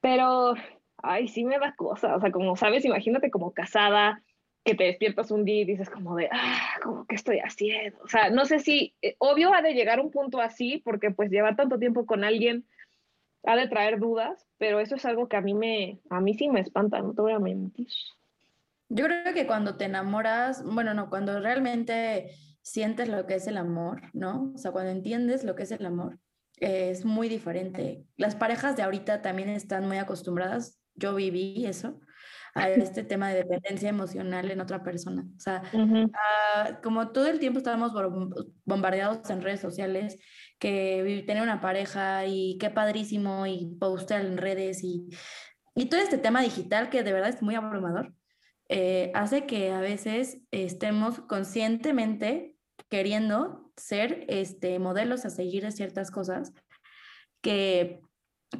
Pero, 0.00 0.54
ay, 0.98 1.28
sí 1.28 1.44
me 1.44 1.58
da 1.58 1.74
cosa. 1.74 2.16
O 2.16 2.20
sea, 2.20 2.32
como 2.32 2.56
sabes, 2.56 2.84
imagínate 2.84 3.30
como 3.30 3.52
casada, 3.52 4.22
que 4.64 4.74
te 4.74 4.84
despiertas 4.84 5.30
un 5.30 5.44
día 5.44 5.62
y 5.62 5.64
dices 5.64 5.90
como 5.90 6.16
de, 6.16 6.28
ah, 6.32 6.76
como 6.82 7.06
que 7.06 7.14
estoy 7.14 7.38
haciendo? 7.38 7.98
O 8.02 8.08
sea, 8.08 8.30
no 8.30 8.44
sé 8.44 8.60
si, 8.60 8.94
eh, 9.02 9.16
obvio 9.18 9.52
ha 9.54 9.62
de 9.62 9.74
llegar 9.74 10.00
un 10.00 10.10
punto 10.10 10.40
así, 10.40 10.78
porque 10.84 11.10
pues 11.10 11.30
llevar 11.30 11.56
tanto 11.56 11.78
tiempo 11.78 12.06
con 12.06 12.24
alguien 12.24 12.64
ha 13.44 13.56
de 13.56 13.68
traer 13.68 13.98
dudas, 13.98 14.46
pero 14.58 14.78
eso 14.78 14.94
es 14.94 15.04
algo 15.04 15.28
que 15.28 15.36
a 15.36 15.40
mí 15.40 15.54
me, 15.54 15.98
a 16.10 16.20
mí 16.20 16.34
sí 16.34 16.48
me 16.48 16.60
espanta, 16.60 17.00
no 17.00 17.12
te 17.12 17.22
voy 17.22 17.32
a 17.32 17.40
mentir. 17.40 17.88
Yo 18.94 19.06
creo 19.06 19.32
que 19.32 19.46
cuando 19.46 19.78
te 19.78 19.86
enamoras, 19.86 20.62
bueno, 20.62 20.92
no, 20.92 21.08
cuando 21.08 21.40
realmente 21.40 22.36
sientes 22.60 23.08
lo 23.08 23.26
que 23.26 23.36
es 23.36 23.46
el 23.46 23.56
amor, 23.56 24.02
¿no? 24.12 24.52
O 24.54 24.58
sea, 24.58 24.70
cuando 24.70 24.90
entiendes 24.90 25.44
lo 25.44 25.54
que 25.54 25.62
es 25.62 25.70
el 25.72 25.86
amor, 25.86 26.18
es 26.58 27.06
muy 27.06 27.30
diferente. 27.30 28.04
Las 28.18 28.36
parejas 28.36 28.76
de 28.76 28.82
ahorita 28.82 29.22
también 29.22 29.48
están 29.48 29.88
muy 29.88 29.96
acostumbradas, 29.96 30.78
yo 30.94 31.14
viví 31.14 31.64
eso, 31.64 32.00
a 32.54 32.68
este 32.68 33.02
tema 33.02 33.30
de 33.30 33.44
dependencia 33.44 33.88
emocional 33.88 34.50
en 34.50 34.60
otra 34.60 34.82
persona. 34.82 35.24
O 35.38 35.40
sea, 35.40 35.62
ah, 36.12 36.80
como 36.82 37.12
todo 37.12 37.28
el 37.28 37.38
tiempo 37.38 37.60
estábamos 37.60 37.92
bombardeados 38.66 39.30
en 39.30 39.40
redes 39.40 39.60
sociales, 39.60 40.18
que 40.58 41.24
tener 41.26 41.42
una 41.42 41.62
pareja 41.62 42.26
y 42.26 42.58
qué 42.58 42.68
padrísimo 42.68 43.46
y 43.46 43.74
postear 43.80 44.20
en 44.20 44.36
redes 44.36 44.84
y, 44.84 45.08
y 45.74 45.86
todo 45.86 46.00
este 46.00 46.18
tema 46.18 46.42
digital 46.42 46.90
que 46.90 47.02
de 47.02 47.14
verdad 47.14 47.30
es 47.30 47.40
muy 47.40 47.54
abrumador, 47.54 48.12
eh, 48.74 49.10
hace 49.12 49.44
que 49.44 49.70
a 49.70 49.80
veces 49.80 50.38
estemos 50.50 51.20
conscientemente 51.20 52.56
queriendo 52.88 53.70
ser 53.76 54.24
este, 54.28 54.78
modelos 54.78 55.26
a 55.26 55.30
seguir 55.30 55.64
de 55.64 55.72
ciertas 55.72 56.10
cosas 56.10 56.54
que 57.42 58.00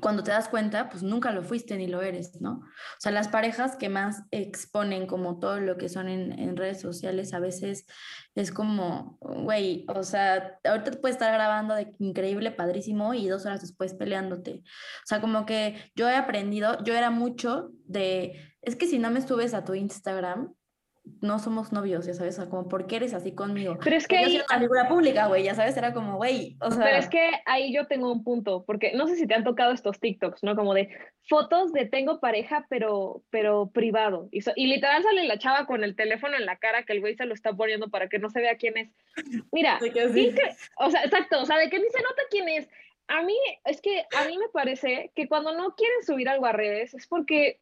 cuando 0.03 0.22
te 0.22 0.31
das 0.31 0.51
cuenta, 0.51 0.90
pues 0.90 1.03
nunca 1.03 1.33
lo 1.33 1.42
fuiste 1.42 1.79
ni 1.79 1.87
lo 1.87 2.03
eres, 2.03 2.42
¿no? 2.42 2.61
O 2.61 3.01
sea, 3.01 3.11
las 3.11 3.29
parejas 3.29 3.77
que 3.77 3.88
más 3.88 4.25
exponen 4.31 5.07
como 5.07 5.38
todo 5.38 5.61
lo 5.61 5.79
que 5.79 5.88
son 5.88 6.11
en, 6.11 6.57
redes 6.59 6.83
sociales, 6.83 7.33
a 7.33 7.40
veces 7.40 7.87
es 8.35 8.53
como, 8.53 9.16
güey, 9.20 9.87
o 9.88 10.03
sea, 10.03 10.59
ahorita 10.64 10.90
te 10.90 10.98
puedes 10.98 11.16
estar 11.16 11.33
grabando 11.33 11.75
de 11.75 11.94
increíble, 12.01 12.51
padrísimo 12.51 13.14
y 13.14 13.29
dos 13.29 13.46
horas 13.46 13.62
después 13.62 13.94
peleándote. 13.94 14.62
O 14.62 15.07
sea, 15.07 15.22
como 15.22 15.46
que 15.46 15.90
yo 15.94 16.09
he 16.11 16.16
aprendido, 16.16 16.85
yo 16.85 16.94
era 16.94 17.11
mucho 17.11 17.70
de, 17.87 18.51
es 18.62 18.77
que 18.77 18.87
si 18.87 18.98
no 18.98 19.11
me 19.11 19.20
subes 19.20 19.55
a 19.55 19.64
tu 19.64 19.75
Instagram, 19.75 20.55
no 21.20 21.40
somos 21.40 21.72
novios, 21.72 22.07
ya 22.07 22.14
sabes, 22.14 22.38
o 22.38 22.42
sea, 22.42 22.51
como, 22.51 22.68
¿por 22.68 22.87
qué 22.87 22.96
eres 22.96 23.12
así 23.12 23.35
conmigo? 23.35 23.77
Pero 23.83 23.96
es 23.96 24.07
que 24.07 24.22
yo 24.22 24.29
soy 24.29 24.42
una 24.48 24.61
figura 24.61 24.88
pública, 24.88 25.27
güey, 25.27 25.42
ya 25.42 25.55
sabes, 25.55 25.77
era 25.77 25.92
como, 25.92 26.16
güey, 26.16 26.57
o 26.61 26.70
sea... 26.70 26.85
Pero 26.85 26.96
es 26.96 27.09
que 27.09 27.31
ahí 27.44 27.75
yo 27.75 27.88
tengo 27.88 28.12
un 28.12 28.22
punto, 28.22 28.64
porque 28.64 28.92
no 28.94 29.09
sé 29.09 29.16
si 29.16 29.27
te 29.27 29.35
han 29.35 29.42
tocado 29.42 29.72
estos 29.72 29.98
TikToks, 29.98 30.44
¿no? 30.44 30.55
Como 30.55 30.75
de 30.75 30.90
fotos 31.29 31.72
de 31.72 31.87
tengo 31.87 32.20
pareja, 32.20 32.66
pero, 32.68 33.22
pero 33.31 33.70
privado. 33.72 34.29
Y, 34.31 34.42
y 34.55 34.66
literal 34.68 35.03
sale 35.03 35.25
la 35.25 35.38
chava 35.38 35.66
con 35.66 35.83
el 35.83 35.96
teléfono 35.96 36.37
en 36.37 36.46
la 36.46 36.57
cara 36.57 36.85
que 36.85 36.92
el 36.92 37.01
güey 37.01 37.16
se 37.16 37.27
lo 37.27 37.35
está 37.35 37.53
poniendo 37.53 37.90
para 37.90 38.09
que 38.09 38.20
no 38.20 38.31
se 38.31 38.40
vea 38.40 38.57
quién 38.57 38.77
es. 38.77 38.90
Mira, 39.51 39.81
o 40.77 40.90
sea, 40.90 41.03
exacto, 41.03 41.42
o 41.42 41.46
sea, 41.46 41.59
de 41.59 41.68
que 41.68 41.81
ni 41.81 41.88
se 41.90 42.03
nota 42.03 42.22
quién 42.31 42.48
es. 42.48 42.68
A 43.09 43.22
mí, 43.22 43.37
es 43.64 43.81
que 43.81 44.05
a 44.16 44.25
mí 44.27 44.38
me 44.38 44.48
parece 44.53 45.11
que 45.16 45.27
cuando 45.27 45.53
no 45.53 45.75
quieren 45.75 46.03
subir 46.05 46.29
algo 46.29 46.46
a 46.46 46.53
redes 46.53 46.94
es 46.94 47.09
porque, 47.09 47.59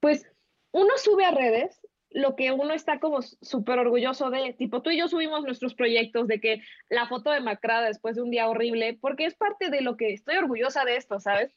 pues, 0.00 0.26
uno 0.72 0.92
sube 0.96 1.24
a 1.24 1.30
redes 1.30 1.80
lo 2.10 2.36
que 2.36 2.52
uno 2.52 2.72
está 2.72 3.00
como 3.00 3.20
súper 3.22 3.78
orgulloso 3.78 4.30
de, 4.30 4.54
tipo, 4.54 4.82
tú 4.82 4.90
y 4.90 4.98
yo 4.98 5.08
subimos 5.08 5.44
nuestros 5.44 5.74
proyectos 5.74 6.26
de 6.26 6.40
que 6.40 6.62
la 6.88 7.06
foto 7.06 7.30
de 7.30 7.40
Macrada 7.40 7.86
después 7.86 8.16
de 8.16 8.22
un 8.22 8.30
día 8.30 8.48
horrible, 8.48 8.98
porque 9.00 9.26
es 9.26 9.34
parte 9.34 9.70
de 9.70 9.82
lo 9.82 9.96
que 9.96 10.12
estoy 10.12 10.36
orgullosa 10.36 10.84
de 10.84 10.96
esto, 10.96 11.20
¿sabes? 11.20 11.54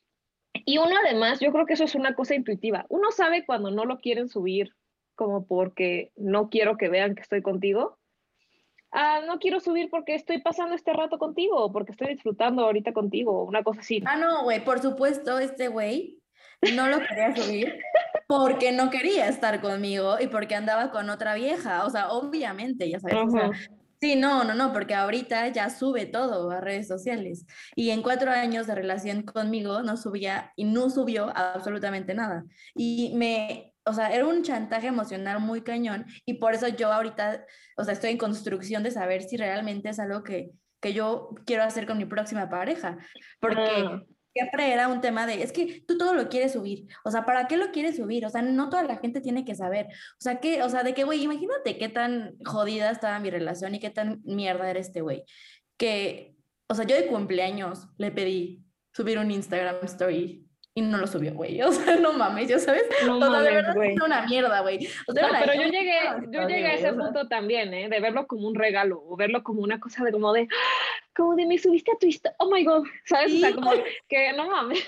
Y 0.65 0.77
uno 0.77 0.95
además, 1.03 1.39
yo 1.39 1.51
creo 1.51 1.65
que 1.65 1.73
eso 1.73 1.85
es 1.85 1.95
una 1.95 2.15
cosa 2.15 2.35
intuitiva. 2.35 2.85
Uno 2.89 3.11
sabe 3.11 3.45
cuando 3.45 3.71
no 3.71 3.85
lo 3.85 3.99
quieren 3.99 4.27
subir 4.27 4.75
como 5.15 5.45
porque 5.45 6.11
no 6.15 6.49
quiero 6.49 6.77
que 6.77 6.89
vean 6.89 7.15
que 7.15 7.21
estoy 7.21 7.41
contigo. 7.41 7.97
Ah, 8.91 9.21
no 9.25 9.39
quiero 9.39 9.61
subir 9.61 9.89
porque 9.89 10.15
estoy 10.15 10.41
pasando 10.41 10.75
este 10.75 10.91
rato 10.91 11.17
contigo, 11.17 11.55
o 11.55 11.71
porque 11.71 11.93
estoy 11.93 12.09
disfrutando 12.09 12.65
ahorita 12.65 12.91
contigo, 12.91 13.45
una 13.45 13.63
cosa 13.63 13.79
así. 13.79 14.03
Ah, 14.05 14.17
no, 14.17 14.43
güey, 14.43 14.63
por 14.63 14.79
supuesto, 14.79 15.39
este 15.39 15.69
güey 15.69 16.19
no 16.75 16.87
lo 16.87 16.99
quería 16.99 17.33
subir 17.33 17.81
porque 18.31 18.71
no 18.71 18.89
quería 18.89 19.27
estar 19.27 19.59
conmigo 19.59 20.15
y 20.17 20.27
porque 20.27 20.55
andaba 20.55 20.89
con 20.89 21.09
otra 21.09 21.35
vieja. 21.35 21.85
O 21.85 21.89
sea, 21.89 22.11
obviamente, 22.11 22.89
ya 22.89 22.97
sabes. 22.97 23.17
Sí, 23.99 24.15
no, 24.15 24.45
no, 24.45 24.55
no, 24.55 24.71
porque 24.71 24.95
ahorita 24.95 25.49
ya 25.49 25.69
sube 25.69 26.05
todo 26.05 26.49
a 26.49 26.61
redes 26.61 26.87
sociales. 26.87 27.45
Y 27.75 27.89
en 27.89 28.01
cuatro 28.01 28.31
años 28.31 28.67
de 28.67 28.75
relación 28.75 29.23
conmigo 29.23 29.83
no 29.83 29.97
subía 29.97 30.53
y 30.55 30.63
no 30.63 30.89
subió 30.89 31.29
absolutamente 31.35 32.13
nada. 32.13 32.45
Y 32.73 33.11
me, 33.17 33.73
o 33.83 33.91
sea, 33.91 34.13
era 34.13 34.25
un 34.25 34.43
chantaje 34.43 34.87
emocional 34.87 35.41
muy 35.41 35.61
cañón. 35.61 36.05
Y 36.25 36.35
por 36.35 36.53
eso 36.53 36.69
yo 36.69 36.89
ahorita, 36.93 37.45
o 37.75 37.83
sea, 37.83 37.93
estoy 37.93 38.11
en 38.11 38.17
construcción 38.17 38.81
de 38.81 38.91
saber 38.91 39.23
si 39.23 39.35
realmente 39.35 39.89
es 39.89 39.99
algo 39.99 40.23
que, 40.23 40.51
que 40.79 40.93
yo 40.93 41.31
quiero 41.45 41.63
hacer 41.63 41.85
con 41.85 41.97
mi 41.97 42.05
próxima 42.05 42.49
pareja. 42.49 42.97
Porque 43.41 43.59
ah 43.59 44.01
siempre 44.33 44.71
era 44.73 44.87
un 44.87 45.01
tema 45.01 45.27
de, 45.27 45.43
es 45.43 45.51
que 45.51 45.83
tú 45.87 45.97
todo 45.97 46.13
lo 46.13 46.29
quieres 46.29 46.53
subir, 46.53 46.87
o 47.03 47.11
sea, 47.11 47.25
¿para 47.25 47.47
qué 47.47 47.57
lo 47.57 47.71
quieres 47.71 47.97
subir? 47.97 48.25
O 48.25 48.29
sea, 48.29 48.41
no 48.41 48.69
toda 48.69 48.83
la 48.83 48.97
gente 48.97 49.21
tiene 49.21 49.45
que 49.45 49.55
saber, 49.55 49.87
o 49.87 50.21
sea, 50.21 50.39
que, 50.39 50.63
o 50.63 50.69
sea, 50.69 50.83
de 50.83 50.93
que, 50.93 51.03
güey, 51.03 51.23
imagínate 51.23 51.77
qué 51.77 51.89
tan 51.89 52.37
jodida 52.45 52.91
estaba 52.91 53.19
mi 53.19 53.29
relación 53.29 53.75
y 53.75 53.79
qué 53.79 53.89
tan 53.89 54.21
mierda 54.23 54.69
era 54.69 54.79
este 54.79 55.01
güey, 55.01 55.23
que, 55.77 56.35
o 56.67 56.75
sea, 56.75 56.85
yo 56.85 56.95
de 56.95 57.07
cumpleaños 57.07 57.87
le 57.97 58.11
pedí 58.11 58.63
subir 58.93 59.19
un 59.19 59.31
Instagram 59.31 59.77
story 59.83 60.47
y 60.73 60.81
no 60.81 60.97
lo 60.97 61.07
subió, 61.07 61.33
güey. 61.33 61.61
O 61.71 61.71
sea, 61.71 61.95
no 61.97 62.13
mames, 62.13 62.47
ya 62.47 62.59
sabes. 62.59 62.83
No 63.05 63.17
o 63.17 63.19
sea, 63.19 63.41
de 63.41 63.51
verdad 63.51 63.83
es 63.83 64.01
una 64.01 64.25
mierda, 64.25 64.61
güey. 64.61 64.87
O 65.07 65.13
sea, 65.13 65.27
no, 65.27 65.33
pero 65.39 65.53
yo 65.53 65.69
llegué, 65.69 65.99
yo 66.29 66.47
llegué 66.47 66.67
a 66.67 66.73
ese 66.75 66.93
punto 66.93 67.27
también, 67.27 67.73
¿eh? 67.73 67.89
De 67.89 67.99
verlo 67.99 68.27
como 68.27 68.47
un 68.47 68.55
regalo 68.55 69.03
o 69.07 69.15
verlo 69.15 69.43
como 69.43 69.61
una 69.61 69.79
cosa 69.79 70.03
de 70.03 70.11
como 70.11 70.33
de, 70.33 70.47
como 71.15 71.35
de 71.35 71.45
me 71.45 71.57
subiste 71.57 71.91
a 71.91 71.97
tu 71.97 72.07
historia, 72.07 72.35
oh 72.39 72.49
my 72.51 72.63
god, 72.63 72.85
¿sabes? 73.05 73.33
O 73.33 73.37
sea, 73.37 73.53
como 73.53 73.71
que 74.07 74.33
no 74.33 74.49
mames. 74.49 74.87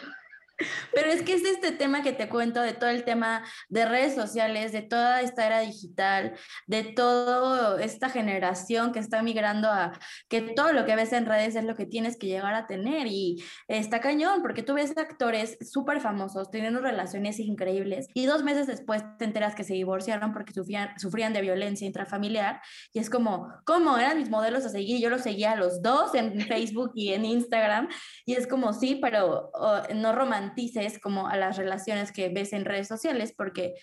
Pero 0.93 1.09
es 1.09 1.21
que 1.21 1.33
es 1.33 1.43
este 1.43 1.71
tema 1.71 2.03
que 2.03 2.13
te 2.13 2.29
cuento 2.29 2.61
de 2.61 2.73
todo 2.73 2.89
el 2.89 3.03
tema 3.03 3.43
de 3.69 3.85
redes 3.85 4.15
sociales, 4.15 4.71
de 4.71 4.81
toda 4.81 5.21
esta 5.21 5.45
era 5.45 5.59
digital, 5.59 6.33
de 6.67 6.83
toda 6.83 7.81
esta 7.81 8.09
generación 8.09 8.91
que 8.91 8.99
está 8.99 9.21
migrando 9.21 9.69
a 9.69 9.93
que 10.29 10.41
todo 10.41 10.73
lo 10.73 10.85
que 10.85 10.95
ves 10.95 11.13
en 11.13 11.25
redes 11.25 11.55
es 11.55 11.63
lo 11.63 11.75
que 11.75 11.85
tienes 11.85 12.17
que 12.17 12.27
llegar 12.27 12.53
a 12.53 12.67
tener. 12.67 13.07
Y 13.07 13.43
está 13.67 13.99
cañón 13.99 14.41
porque 14.41 14.63
tú 14.63 14.73
ves 14.73 14.97
actores 14.97 15.57
súper 15.61 15.99
famosos 16.01 16.49
teniendo 16.51 16.79
relaciones 16.79 17.39
increíbles 17.39 18.07
y 18.13 18.25
dos 18.25 18.43
meses 18.43 18.67
después 18.67 19.03
te 19.17 19.25
enteras 19.25 19.55
que 19.55 19.63
se 19.63 19.73
divorciaron 19.73 20.33
porque 20.33 20.53
sufrían, 20.53 20.97
sufrían 20.99 21.33
de 21.33 21.41
violencia 21.41 21.87
intrafamiliar. 21.87 22.61
Y 22.93 22.99
es 22.99 23.09
como, 23.09 23.51
¿cómo 23.65 23.97
eran 23.97 24.17
mis 24.17 24.29
modelos 24.29 24.65
a 24.65 24.69
seguir? 24.69 25.01
Yo 25.01 25.09
los 25.09 25.21
seguía 25.21 25.51
a 25.51 25.55
los 25.55 25.81
dos 25.81 26.13
en 26.15 26.39
Facebook 26.47 26.91
y 26.95 27.13
en 27.13 27.25
Instagram. 27.25 27.87
Y 28.25 28.33
es 28.33 28.47
como, 28.47 28.73
sí, 28.73 28.99
pero 29.01 29.51
no 29.95 30.11
romántico 30.55 30.99
como 31.01 31.27
a 31.27 31.37
las 31.37 31.57
relaciones 31.57 32.11
que 32.11 32.29
ves 32.29 32.53
en 32.53 32.65
redes 32.65 32.87
sociales, 32.87 33.33
porque 33.35 33.75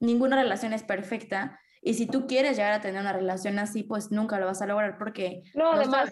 ninguna 0.00 0.36
relación 0.36 0.72
es 0.72 0.82
perfecta. 0.82 1.58
Y 1.82 1.94
si 1.94 2.06
tú 2.06 2.26
quieres 2.26 2.56
llegar 2.56 2.72
a 2.72 2.80
tener 2.80 3.00
una 3.00 3.12
relación 3.12 3.58
así, 3.58 3.82
pues 3.82 4.10
nunca 4.10 4.38
lo 4.38 4.46
vas 4.46 4.62
a 4.62 4.66
lograr 4.66 4.96
porque... 4.98 5.42
No, 5.54 5.72
además, 5.72 6.10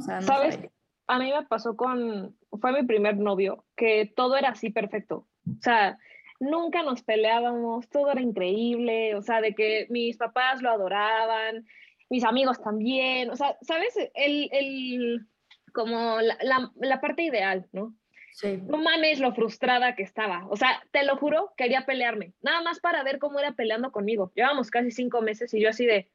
sabes, 0.00 0.58
a 1.06 1.18
mí 1.18 1.32
me 1.32 1.46
pasó 1.46 1.76
con, 1.76 2.36
fue 2.60 2.72
mi 2.72 2.86
primer 2.86 3.16
novio, 3.16 3.64
que 3.76 4.12
todo 4.14 4.36
era 4.36 4.50
así 4.50 4.70
perfecto. 4.70 5.26
O 5.46 5.62
sea, 5.62 5.98
nunca 6.40 6.82
nos 6.82 7.02
peleábamos, 7.02 7.88
todo 7.88 8.10
era 8.12 8.20
increíble, 8.20 9.14
o 9.14 9.22
sea, 9.22 9.40
de 9.40 9.54
que 9.54 9.86
mis 9.88 10.16
papás 10.16 10.60
lo 10.60 10.70
adoraban, 10.70 11.66
mis 12.10 12.24
amigos 12.24 12.62
también, 12.62 13.30
o 13.30 13.36
sea, 13.36 13.56
¿sabes? 13.62 13.94
El, 14.14 14.48
el 14.52 15.26
como 15.72 16.20
la, 16.20 16.36
la, 16.42 16.70
la 16.76 17.00
parte 17.00 17.22
ideal, 17.22 17.66
¿no? 17.72 17.94
No 18.42 18.78
mames 18.78 19.20
lo 19.20 19.32
frustrada 19.32 19.94
que 19.94 20.02
estaba. 20.02 20.46
O 20.48 20.56
sea, 20.56 20.82
te 20.90 21.04
lo 21.04 21.16
juro, 21.16 21.52
quería 21.56 21.86
pelearme. 21.86 22.32
Nada 22.42 22.62
más 22.62 22.80
para 22.80 23.02
ver 23.04 23.18
cómo 23.18 23.38
era 23.38 23.52
peleando 23.52 23.92
conmigo. 23.92 24.32
Llevamos 24.34 24.70
casi 24.70 24.90
cinco 24.90 25.22
meses 25.22 25.54
y 25.54 25.60
yo 25.60 25.68
así 25.68 25.86
de, 25.86 26.10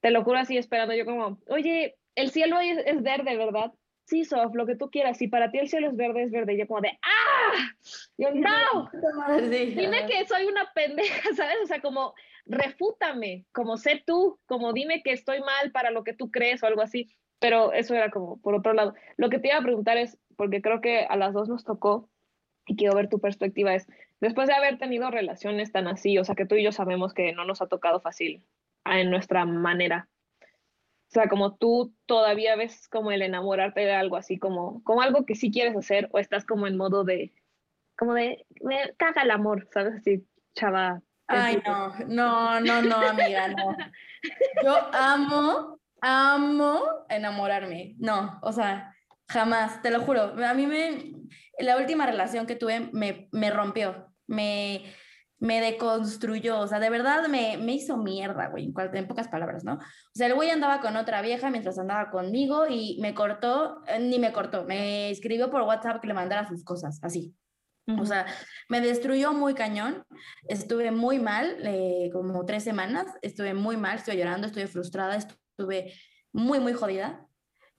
te 0.00 0.10
lo 0.10 0.24
juro 0.24 0.38
así 0.38 0.56
esperando. 0.56 0.94
Yo 0.94 1.04
como, 1.04 1.38
oye, 1.48 1.96
el 2.16 2.30
cielo 2.30 2.58
es, 2.60 2.78
es 2.84 3.02
verde, 3.02 3.36
¿verdad? 3.36 3.72
Sí, 4.06 4.24
Sof, 4.24 4.54
lo 4.54 4.66
que 4.66 4.76
tú 4.76 4.90
quieras. 4.90 5.16
Si 5.16 5.28
para 5.28 5.50
ti 5.50 5.58
el 5.58 5.68
cielo 5.68 5.88
es 5.88 5.96
verde, 5.96 6.24
es 6.24 6.30
verde. 6.30 6.54
Y 6.54 6.58
yo 6.58 6.66
como 6.66 6.82
de, 6.82 6.98
¡ah! 7.02 7.54
Yo, 8.18 8.30
no, 8.32 8.90
dime 9.48 10.06
que 10.06 10.26
soy 10.26 10.46
una 10.46 10.70
pendeja, 10.74 11.30
¿sabes? 11.36 11.56
O 11.62 11.66
sea, 11.66 11.80
como, 11.80 12.14
refútame, 12.44 13.46
como 13.52 13.76
sé 13.76 14.02
tú, 14.04 14.38
como 14.46 14.72
dime 14.72 15.02
que 15.02 15.12
estoy 15.12 15.40
mal 15.40 15.72
para 15.72 15.90
lo 15.90 16.04
que 16.04 16.12
tú 16.12 16.30
crees 16.30 16.62
o 16.62 16.66
algo 16.66 16.82
así. 16.82 17.16
Pero 17.38 17.72
eso 17.72 17.94
era 17.94 18.10
como, 18.10 18.40
por 18.40 18.54
otro 18.54 18.74
lado. 18.74 18.94
Lo 19.16 19.30
que 19.30 19.38
te 19.38 19.48
iba 19.48 19.56
a 19.56 19.62
preguntar 19.62 19.96
es, 19.96 20.18
porque 20.36 20.62
creo 20.62 20.80
que 20.80 21.04
a 21.04 21.16
las 21.16 21.32
dos 21.32 21.48
nos 21.48 21.64
tocó 21.64 22.08
y 22.66 22.76
quiero 22.76 22.94
ver 22.94 23.08
tu 23.08 23.20
perspectiva, 23.20 23.74
es 23.74 23.86
después 24.20 24.48
de 24.48 24.54
haber 24.54 24.78
tenido 24.78 25.10
relaciones 25.10 25.72
tan 25.72 25.86
así, 25.86 26.18
o 26.18 26.24
sea, 26.24 26.34
que 26.34 26.46
tú 26.46 26.54
y 26.54 26.62
yo 26.62 26.72
sabemos 26.72 27.12
que 27.14 27.32
no 27.32 27.44
nos 27.44 27.60
ha 27.62 27.66
tocado 27.66 28.00
fácil 28.00 28.44
en 28.84 29.10
nuestra 29.10 29.44
manera. 29.44 30.08
O 31.08 31.14
sea, 31.14 31.28
como 31.28 31.54
tú 31.54 31.94
todavía 32.06 32.56
ves 32.56 32.88
como 32.88 33.12
el 33.12 33.22
enamorarte 33.22 33.80
de 33.80 33.92
algo 33.92 34.16
así, 34.16 34.38
como, 34.38 34.82
como 34.82 35.02
algo 35.02 35.26
que 35.26 35.36
sí 35.36 35.52
quieres 35.52 35.76
hacer, 35.76 36.08
o 36.12 36.18
estás 36.18 36.44
como 36.44 36.66
en 36.66 36.76
modo 36.76 37.04
de, 37.04 37.32
como 37.96 38.14
de, 38.14 38.46
me 38.62 38.94
caga 38.96 39.22
el 39.22 39.30
amor, 39.30 39.68
¿sabes? 39.72 39.94
Así, 39.94 40.26
chava. 40.54 41.02
Ay, 41.26 41.62
no, 41.64 41.94
no, 42.06 42.60
no, 42.60 42.82
no, 42.82 42.96
amiga, 42.96 43.48
no. 43.48 43.76
Yo 44.62 44.76
amo, 44.92 45.78
amo 46.00 46.82
enamorarme. 47.08 47.94
No, 47.98 48.38
o 48.42 48.52
sea, 48.52 48.93
Jamás, 49.28 49.82
te 49.82 49.90
lo 49.90 50.00
juro. 50.00 50.34
A 50.44 50.54
mí 50.54 50.66
me, 50.66 51.12
la 51.58 51.76
última 51.76 52.06
relación 52.06 52.46
que 52.46 52.56
tuve 52.56 52.90
me, 52.92 53.28
me 53.32 53.50
rompió, 53.50 54.12
me, 54.26 54.84
me 55.38 55.60
deconstruyó, 55.60 56.60
o 56.60 56.66
sea, 56.66 56.78
de 56.78 56.90
verdad 56.90 57.28
me, 57.28 57.56
me 57.58 57.74
hizo 57.74 57.96
mierda, 57.96 58.48
güey, 58.48 58.64
en, 58.64 58.96
en, 58.96 59.06
pocas 59.06 59.28
palabras, 59.28 59.64
¿no? 59.64 59.74
O 59.74 60.14
sea, 60.14 60.26
el 60.26 60.34
güey 60.34 60.50
andaba 60.50 60.80
con 60.80 60.96
otra 60.96 61.20
vieja 61.22 61.50
mientras 61.50 61.78
andaba 61.78 62.10
conmigo 62.10 62.66
y 62.68 62.98
me 63.00 63.14
cortó, 63.14 63.82
eh, 63.86 63.98
ni 63.98 64.18
me 64.18 64.32
cortó, 64.32 64.64
me 64.64 65.10
escribió 65.10 65.50
por 65.50 65.62
WhatsApp 65.62 66.00
que 66.00 66.08
le 66.08 66.14
mandara 66.14 66.48
sus 66.48 66.64
cosas, 66.64 66.98
así. 67.02 67.34
O 67.86 68.06
sea, 68.06 68.24
me 68.70 68.80
destruyó 68.80 69.34
muy 69.34 69.52
cañón, 69.52 70.06
estuve 70.48 70.90
muy 70.90 71.18
mal, 71.18 71.58
eh, 71.64 72.08
como 72.14 72.46
tres 72.46 72.64
semanas, 72.64 73.06
estuve 73.20 73.52
muy 73.52 73.76
mal, 73.76 73.98
estuve 73.98 74.16
llorando, 74.16 74.46
estuve 74.46 74.66
frustrada, 74.68 75.16
estuve 75.16 75.92
muy, 76.32 76.60
muy 76.60 76.72
jodida. 76.72 77.26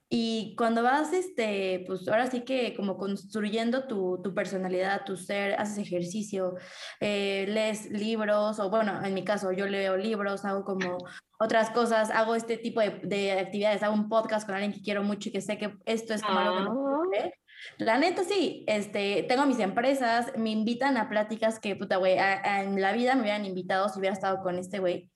Y 0.08 0.54
cuando 0.56 0.84
vas, 0.84 1.12
este, 1.12 1.82
pues 1.86 2.06
ahora 2.06 2.30
sí 2.30 2.42
que 2.42 2.74
como 2.76 2.96
construyendo 2.96 3.88
tu, 3.88 4.20
tu 4.22 4.34
personalidad, 4.34 5.04
tu 5.04 5.16
ser, 5.16 5.54
haces 5.60 5.78
ejercicio, 5.78 6.54
eh, 7.00 7.46
lees 7.48 7.90
libros, 7.90 8.60
o 8.60 8.70
bueno, 8.70 9.04
en 9.04 9.14
mi 9.14 9.24
caso 9.24 9.50
yo 9.50 9.66
leo 9.66 9.96
libros, 9.96 10.44
hago 10.44 10.64
como 10.64 10.98
otras 11.40 11.70
cosas, 11.70 12.10
hago 12.10 12.36
este 12.36 12.56
tipo 12.56 12.80
de, 12.80 13.00
de 13.02 13.32
actividades, 13.32 13.82
hago 13.82 13.94
un 13.94 14.08
podcast 14.08 14.46
con 14.46 14.54
alguien 14.54 14.72
que 14.72 14.82
quiero 14.82 15.02
mucho 15.02 15.28
y 15.28 15.32
que 15.32 15.40
sé 15.40 15.58
que 15.58 15.74
esto 15.86 16.14
es 16.14 16.22
como 16.22 16.38
algo 16.38 17.02
que 17.10 17.24
me 17.24 17.32
La 17.78 17.98
neta 17.98 18.22
sí, 18.22 18.64
este, 18.68 19.24
tengo 19.24 19.44
mis 19.44 19.58
empresas, 19.58 20.32
me 20.38 20.50
invitan 20.50 20.96
a 20.98 21.08
pláticas 21.08 21.58
que, 21.58 21.74
puta, 21.74 21.96
güey, 21.96 22.16
en 22.16 22.80
la 22.80 22.92
vida 22.92 23.16
me 23.16 23.22
hubieran 23.22 23.44
invitado 23.44 23.88
si 23.88 23.98
hubiera 23.98 24.14
estado 24.14 24.40
con 24.40 24.56
este 24.56 24.78
güey. 24.78 25.10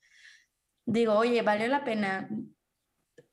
Digo, 0.84 1.14
oye, 1.14 1.42
valió 1.42 1.68
la 1.68 1.84
pena, 1.84 2.28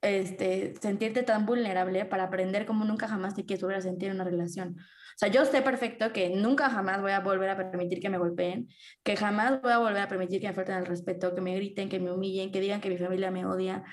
este, 0.09 0.73
sentirte 0.81 1.23
tan 1.23 1.45
vulnerable 1.45 2.05
para 2.05 2.25
aprender 2.25 2.65
como 2.65 2.85
nunca 2.85 3.07
jamás 3.07 3.35
te 3.35 3.45
quieres 3.45 3.61
volver 3.61 3.77
a 3.77 3.81
sentir 3.81 4.09
en 4.09 4.15
una 4.15 4.23
relación. 4.23 4.77
O 4.79 5.19
sea, 5.19 5.29
yo 5.29 5.45
sé 5.45 5.61
perfecto 5.61 6.13
que 6.13 6.29
nunca 6.29 6.69
jamás 6.69 7.01
voy 7.01 7.11
a 7.11 7.21
volver 7.21 7.49
a 7.49 7.57
permitir 7.57 7.99
que 7.99 8.09
me 8.09 8.19
golpeen, 8.19 8.69
que 9.03 9.15
jamás 9.15 9.61
voy 9.61 9.71
a 9.71 9.79
volver 9.79 10.01
a 10.01 10.07
permitir 10.07 10.41
que 10.41 10.47
me 10.47 10.53
falten 10.53 10.75
el 10.75 10.85
respeto, 10.85 11.33
que 11.33 11.41
me 11.41 11.55
griten, 11.55 11.89
que 11.89 11.99
me 11.99 12.11
humillen, 12.11 12.51
que 12.51 12.61
digan 12.61 12.81
que 12.81 12.89
mi 12.89 12.97
familia 12.97 13.31
me 13.31 13.45
odia, 13.45 13.83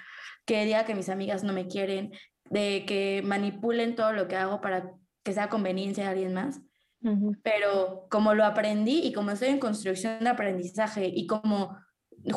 que 0.44 0.64
digan 0.66 0.84
que 0.84 0.94
mis 0.94 1.08
amigas 1.08 1.42
no 1.42 1.54
me 1.54 1.66
quieren, 1.66 2.12
de 2.50 2.84
que 2.86 3.22
manipulen 3.24 3.94
todo 3.94 4.12
lo 4.12 4.28
que 4.28 4.36
hago 4.36 4.60
para 4.60 4.92
que 5.22 5.32
sea 5.32 5.48
conveniencia 5.48 6.04
de 6.04 6.10
alguien 6.10 6.34
más. 6.34 6.60
Pero 7.42 8.06
como 8.10 8.34
lo 8.34 8.44
aprendí 8.44 9.00
y 9.00 9.12
como 9.12 9.30
estoy 9.30 9.48
en 9.48 9.58
construcción 9.58 10.20
de 10.20 10.30
aprendizaje 10.30 11.06
y 11.06 11.26
como 11.26 11.76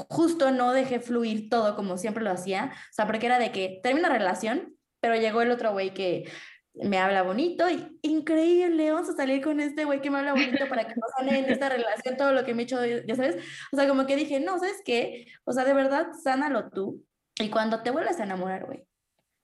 justo 0.10 0.52
no 0.52 0.74
dejé 0.74 1.00
fluir 1.00 1.50
todo 1.50 1.76
como 1.76 1.98
siempre 1.98 2.24
lo 2.24 2.32
hacía, 2.32 2.72
o 2.74 2.94
sea, 2.94 3.06
porque 3.06 3.26
era 3.26 3.40
de 3.40 3.52
que 3.52 3.80
termina 3.84 4.10
la 4.10 4.18
relación, 4.18 4.76
pero 5.00 5.16
llegó 5.16 5.42
el 5.42 5.52
otro 5.52 5.72
güey 5.72 5.94
que 5.94 6.30
me 6.74 7.00
habla 7.00 7.24
bonito 7.24 7.70
y 7.70 7.98
increíble, 8.02 8.92
vamos 8.92 9.10
a 9.10 9.16
salir 9.16 9.44
con 9.44 9.60
este 9.60 9.86
güey 9.86 10.02
que 10.02 10.12
me 10.12 10.20
habla 10.20 10.34
bonito 10.34 10.68
para 10.70 10.88
que 10.88 10.94
no 10.96 11.08
sane 11.18 11.40
en 11.40 11.46
esta 11.46 11.70
relación 11.70 12.18
todo 12.18 12.34
lo 12.34 12.46
que 12.46 12.54
me 12.54 12.64
he 12.64 12.66
hecho, 12.66 12.80
ya 12.86 13.16
sabes, 13.16 13.38
o 13.72 13.76
sea, 13.76 13.88
como 13.88 14.06
que 14.06 14.16
dije, 14.16 14.40
no, 14.40 14.60
¿sabes 14.60 14.82
qué? 14.86 15.28
O 15.46 15.54
sea, 15.54 15.64
de 15.64 15.74
verdad, 15.74 16.08
sánalo 16.22 16.70
tú 16.70 17.04
y 17.40 17.50
cuando 17.50 17.82
te 17.82 17.92
vuelvas 17.92 18.20
a 18.20 18.24
enamorar, 18.24 18.66
güey, 18.66 18.84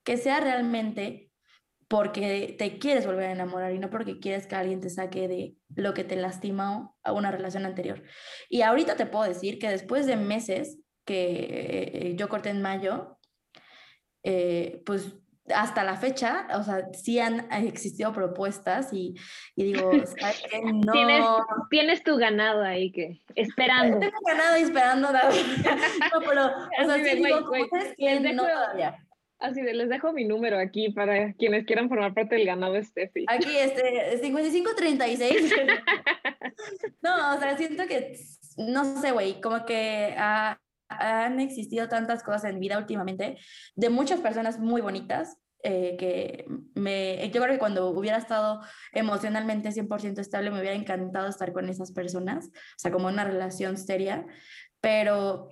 que 0.04 0.16
sea 0.16 0.40
realmente 0.40 1.30
porque 1.88 2.54
te 2.58 2.78
quieres 2.78 3.06
volver 3.06 3.26
a 3.26 3.32
enamorar 3.32 3.72
y 3.72 3.78
no 3.78 3.90
porque 3.90 4.18
quieres 4.18 4.46
que 4.46 4.56
alguien 4.56 4.80
te 4.80 4.90
saque 4.90 5.28
de 5.28 5.56
lo 5.74 5.94
que 5.94 6.04
te 6.04 6.16
lastimó 6.16 6.96
a 7.02 7.12
una 7.12 7.30
relación 7.30 7.66
anterior. 7.66 8.02
Y 8.48 8.62
ahorita 8.62 8.96
te 8.96 9.06
puedo 9.06 9.24
decir 9.24 9.58
que 9.58 9.68
después 9.68 10.06
de 10.06 10.16
meses 10.16 10.78
que 11.04 11.90
eh, 11.92 12.14
yo 12.16 12.28
corté 12.28 12.50
en 12.50 12.62
mayo, 12.62 13.18
eh, 14.22 14.82
pues 14.86 15.14
hasta 15.54 15.84
la 15.84 15.96
fecha, 15.96 16.48
o 16.54 16.62
sea, 16.62 16.88
sí 16.94 17.18
han 17.18 17.52
existido 17.52 18.12
propuestas 18.14 18.92
y, 18.92 19.14
y 19.54 19.64
digo, 19.64 19.90
No. 20.64 20.92
¿Tienes, 20.92 21.24
tienes, 21.70 22.02
tu 22.02 22.16
ganado 22.16 22.62
ahí 22.62 22.90
que 22.92 23.22
esperando. 23.34 23.98
Tengo 23.98 24.18
ganado 24.26 24.58
y 24.58 24.62
esperando 24.62 25.12
no, 25.12 26.20
pero, 26.26 26.46
o 26.46 26.84
sea, 26.86 26.94
sí 26.94 27.16
digo, 27.16 27.40
no 28.32 28.42
todavía. 28.42 29.06
Así 29.44 29.60
de, 29.60 29.74
les 29.74 29.90
dejo 29.90 30.14
mi 30.14 30.24
número 30.24 30.58
aquí 30.58 30.88
para 30.88 31.34
quienes 31.34 31.66
quieran 31.66 31.90
formar 31.90 32.14
parte 32.14 32.36
del 32.36 32.46
ganado 32.46 32.82
Steffi. 32.82 33.26
Aquí, 33.28 33.54
este, 33.54 34.16
5536. 34.22 35.52
no, 37.02 37.34
o 37.34 37.38
sea, 37.38 37.54
siento 37.58 37.86
que, 37.86 38.18
no 38.56 39.02
sé, 39.02 39.10
güey, 39.10 39.42
como 39.42 39.66
que 39.66 40.14
han 40.16 41.40
existido 41.40 41.90
tantas 41.90 42.22
cosas 42.22 42.44
en 42.44 42.58
vida 42.58 42.78
últimamente 42.78 43.36
de 43.74 43.90
muchas 43.90 44.20
personas 44.20 44.58
muy 44.58 44.80
bonitas 44.80 45.36
eh, 45.62 45.96
que 45.98 46.46
me, 46.74 47.30
yo 47.30 47.42
creo 47.42 47.52
que 47.52 47.58
cuando 47.58 47.90
hubiera 47.90 48.16
estado 48.16 48.62
emocionalmente 48.92 49.68
100% 49.70 50.20
estable 50.20 50.50
me 50.50 50.60
hubiera 50.60 50.76
encantado 50.76 51.28
estar 51.28 51.52
con 51.52 51.68
esas 51.68 51.92
personas, 51.92 52.46
o 52.46 52.78
sea, 52.78 52.90
como 52.90 53.08
una 53.08 53.24
relación 53.24 53.76
seria, 53.76 54.24
pero 54.80 55.50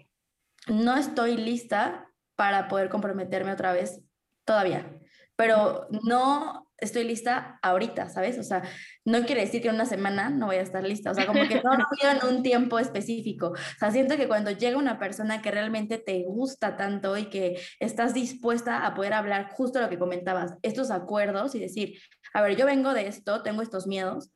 no 0.66 0.96
estoy 0.96 1.36
lista 1.36 2.08
para 2.36 2.68
poder 2.68 2.88
comprometerme 2.88 3.52
otra 3.52 3.72
vez 3.72 4.00
todavía, 4.44 4.98
pero 5.36 5.86
no 6.04 6.68
estoy 6.82 7.04
lista 7.04 7.60
ahorita, 7.62 8.08
¿sabes? 8.08 8.38
O 8.38 8.42
sea, 8.42 8.62
no 9.04 9.24
quiere 9.24 9.42
decir 9.42 9.62
que 9.62 9.68
en 9.68 9.76
una 9.76 9.86
semana 9.86 10.30
no 10.30 10.46
voy 10.46 10.56
a 10.56 10.62
estar 10.62 10.82
lista, 10.82 11.12
o 11.12 11.14
sea, 11.14 11.26
como 11.26 11.46
que 11.46 11.62
no 11.62 11.76
lo 11.76 11.84
en 12.28 12.36
un 12.36 12.42
tiempo 12.42 12.78
específico. 12.78 13.50
O 13.50 13.78
sea, 13.78 13.92
siento 13.92 14.16
que 14.16 14.26
cuando 14.26 14.50
llega 14.50 14.76
una 14.76 14.98
persona 14.98 15.40
que 15.40 15.52
realmente 15.52 15.98
te 15.98 16.24
gusta 16.24 16.76
tanto 16.76 17.16
y 17.16 17.26
que 17.26 17.60
estás 17.78 18.14
dispuesta 18.14 18.84
a 18.84 18.94
poder 18.94 19.14
hablar 19.14 19.50
justo 19.52 19.80
lo 19.80 19.88
que 19.88 19.98
comentabas, 19.98 20.56
estos 20.62 20.90
acuerdos 20.90 21.54
y 21.54 21.60
decir, 21.60 21.98
a 22.34 22.42
ver, 22.42 22.56
yo 22.56 22.66
vengo 22.66 22.92
de 22.94 23.06
esto, 23.06 23.42
tengo 23.42 23.62
estos 23.62 23.86
miedos 23.86 24.32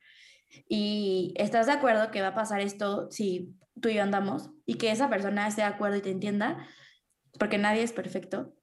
y 0.69 1.35
estás 1.37 1.67
de 1.67 1.73
acuerdo 1.73 2.13
que 2.13 2.23
va 2.23 2.29
a 2.29 2.35
pasar 2.35 2.61
esto 2.61 3.11
si 3.11 3.55
tú 3.81 3.89
y 3.89 3.95
yo 3.95 4.03
andamos 4.03 4.51
y 4.65 4.75
que 4.75 4.91
esa 4.93 5.11
persona 5.11 5.49
esté 5.49 5.63
de 5.63 5.69
acuerdo 5.69 5.97
y 5.97 6.03
te 6.03 6.11
entienda, 6.11 6.65
porque 7.37 7.59
nadie 7.59 7.83
es 7.83 7.93
perfecto 7.93 8.55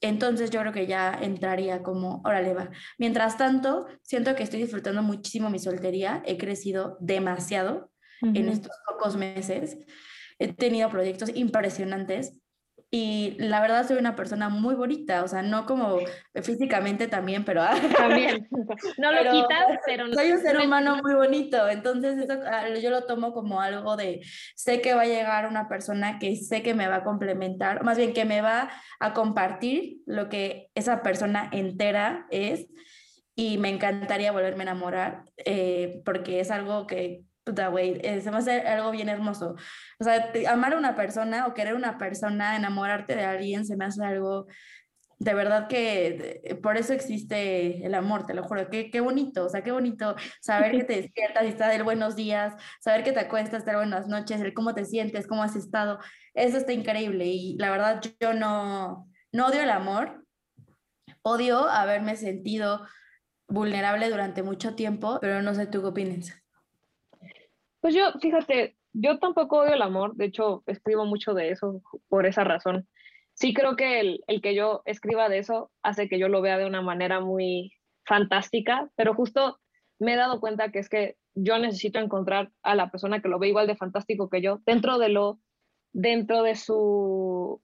entonces 0.00 0.50
yo 0.50 0.60
creo 0.60 0.72
que 0.72 0.86
ya 0.86 1.12
entraría 1.20 1.82
como, 1.82 2.22
órale, 2.24 2.54
va. 2.54 2.70
Mientras 2.98 3.36
tanto, 3.36 3.86
siento 4.02 4.34
que 4.34 4.42
estoy 4.42 4.62
disfrutando 4.62 5.02
muchísimo 5.02 5.50
mi 5.50 5.58
soltería, 5.58 6.22
he 6.24 6.38
crecido 6.38 6.96
demasiado 7.00 7.92
en 8.22 8.48
estos 8.50 8.72
pocos 8.86 9.16
meses, 9.16 9.78
he 10.38 10.52
tenido 10.52 10.90
proyectos 10.90 11.30
impresionantes 11.34 12.38
y 12.92 13.36
la 13.38 13.60
verdad 13.60 13.86
soy 13.86 13.98
una 13.98 14.16
persona 14.16 14.48
muy 14.48 14.74
bonita, 14.74 15.22
o 15.22 15.28
sea, 15.28 15.42
no 15.42 15.64
como 15.64 15.98
físicamente 16.42 17.06
también, 17.06 17.44
pero... 17.44 17.62
También, 17.96 18.48
no 18.98 19.12
lo 19.12 19.30
quitas, 19.30 19.78
pero... 19.86 20.12
Soy 20.12 20.32
un 20.32 20.40
ser 20.40 20.58
humano 20.58 20.96
muy 21.00 21.14
bonito, 21.14 21.68
entonces 21.68 22.18
eso 22.18 22.40
ah, 22.46 22.68
yo 22.68 22.90
lo 22.90 23.04
tomo 23.04 23.32
como 23.32 23.60
algo 23.60 23.96
de, 23.96 24.22
sé 24.56 24.80
que 24.80 24.94
va 24.94 25.02
a 25.02 25.06
llegar 25.06 25.46
una 25.46 25.68
persona 25.68 26.18
que 26.18 26.34
sé 26.34 26.62
que 26.62 26.74
me 26.74 26.88
va 26.88 26.96
a 26.96 27.04
complementar, 27.04 27.84
más 27.84 27.96
bien 27.96 28.12
que 28.12 28.24
me 28.24 28.40
va 28.40 28.70
a 28.98 29.14
compartir 29.14 29.98
lo 30.06 30.28
que 30.28 30.70
esa 30.74 31.02
persona 31.02 31.48
entera 31.52 32.26
es 32.30 32.66
y 33.36 33.58
me 33.58 33.68
encantaría 33.68 34.32
volverme 34.32 34.62
a 34.62 34.72
enamorar 34.72 35.22
eh, 35.36 36.02
porque 36.04 36.40
es 36.40 36.50
algo 36.50 36.88
que 36.88 37.22
puta, 37.50 37.68
güey, 37.68 38.00
eh, 38.02 38.20
se 38.20 38.30
me 38.30 38.38
hace 38.38 38.60
algo 38.60 38.90
bien 38.90 39.08
hermoso. 39.08 39.56
O 39.98 40.04
sea, 40.04 40.32
amar 40.48 40.74
a 40.74 40.78
una 40.78 40.94
persona 40.94 41.46
o 41.46 41.54
querer 41.54 41.74
una 41.74 41.98
persona, 41.98 42.56
enamorarte 42.56 43.16
de 43.16 43.24
alguien, 43.24 43.66
se 43.66 43.76
me 43.76 43.86
hace 43.86 44.04
algo 44.04 44.46
de 45.20 45.34
verdad 45.34 45.68
que 45.68 46.40
eh, 46.44 46.54
por 46.54 46.78
eso 46.78 46.94
existe 46.94 47.84
el 47.84 47.94
amor, 47.94 48.26
te 48.26 48.32
lo 48.32 48.42
juro. 48.42 48.70
Qué, 48.70 48.90
qué 48.90 49.00
bonito, 49.00 49.44
o 49.44 49.48
sea, 49.50 49.62
qué 49.62 49.70
bonito 49.70 50.16
saber 50.40 50.72
que 50.72 50.84
te 50.84 50.96
despiertas 50.96 51.44
y 51.44 51.48
está 51.48 51.68
del 51.68 51.82
buenos 51.82 52.16
días, 52.16 52.54
saber 52.80 53.04
que 53.04 53.12
te 53.12 53.20
acuestas, 53.20 53.66
dar 53.66 53.76
buenas 53.76 54.08
noches, 54.08 54.40
el 54.40 54.54
cómo 54.54 54.74
te 54.74 54.86
sientes, 54.86 55.26
cómo 55.26 55.42
has 55.42 55.56
estado. 55.56 55.98
Eso 56.32 56.56
está 56.56 56.72
increíble 56.72 57.26
y 57.26 57.56
la 57.58 57.70
verdad 57.70 58.00
yo 58.18 58.32
no, 58.32 59.08
no 59.32 59.46
odio 59.48 59.62
el 59.62 59.70
amor, 59.70 60.24
odio 61.22 61.68
haberme 61.68 62.16
sentido 62.16 62.86
vulnerable 63.46 64.08
durante 64.08 64.42
mucho 64.42 64.74
tiempo, 64.74 65.18
pero 65.20 65.42
no 65.42 65.54
sé 65.54 65.66
tú 65.66 65.82
qué 65.82 65.88
opinas. 65.88 66.32
Pues 67.80 67.94
yo, 67.94 68.12
fíjate, 68.20 68.76
yo 68.92 69.18
tampoco 69.18 69.58
odio 69.60 69.74
el 69.74 69.82
amor, 69.82 70.14
de 70.16 70.26
hecho 70.26 70.62
escribo 70.66 71.04
mucho 71.06 71.34
de 71.34 71.50
eso 71.50 71.82
por 72.08 72.26
esa 72.26 72.44
razón. 72.44 72.88
Sí 73.34 73.54
creo 73.54 73.76
que 73.76 74.00
el, 74.00 74.24
el, 74.26 74.42
que 74.42 74.54
yo 74.54 74.82
escriba 74.84 75.28
de 75.28 75.38
eso 75.38 75.70
hace 75.82 76.08
que 76.08 76.18
yo 76.18 76.28
lo 76.28 76.42
vea 76.42 76.58
de 76.58 76.66
una 76.66 76.82
manera 76.82 77.20
muy 77.20 77.72
fantástica, 78.04 78.90
pero 78.96 79.14
justo 79.14 79.58
me 79.98 80.14
he 80.14 80.16
dado 80.16 80.40
cuenta 80.40 80.70
que 80.70 80.80
es 80.80 80.88
que 80.88 81.16
yo 81.34 81.58
necesito 81.58 81.98
encontrar 81.98 82.50
a 82.62 82.74
la 82.74 82.90
persona 82.90 83.20
que 83.20 83.28
lo 83.28 83.38
ve 83.38 83.48
igual 83.48 83.66
de 83.66 83.76
fantástico 83.76 84.28
que 84.28 84.42
yo 84.42 84.60
dentro 84.66 84.98
de 84.98 85.08
lo, 85.08 85.38
dentro 85.92 86.42
de 86.42 86.56
su, 86.56 87.62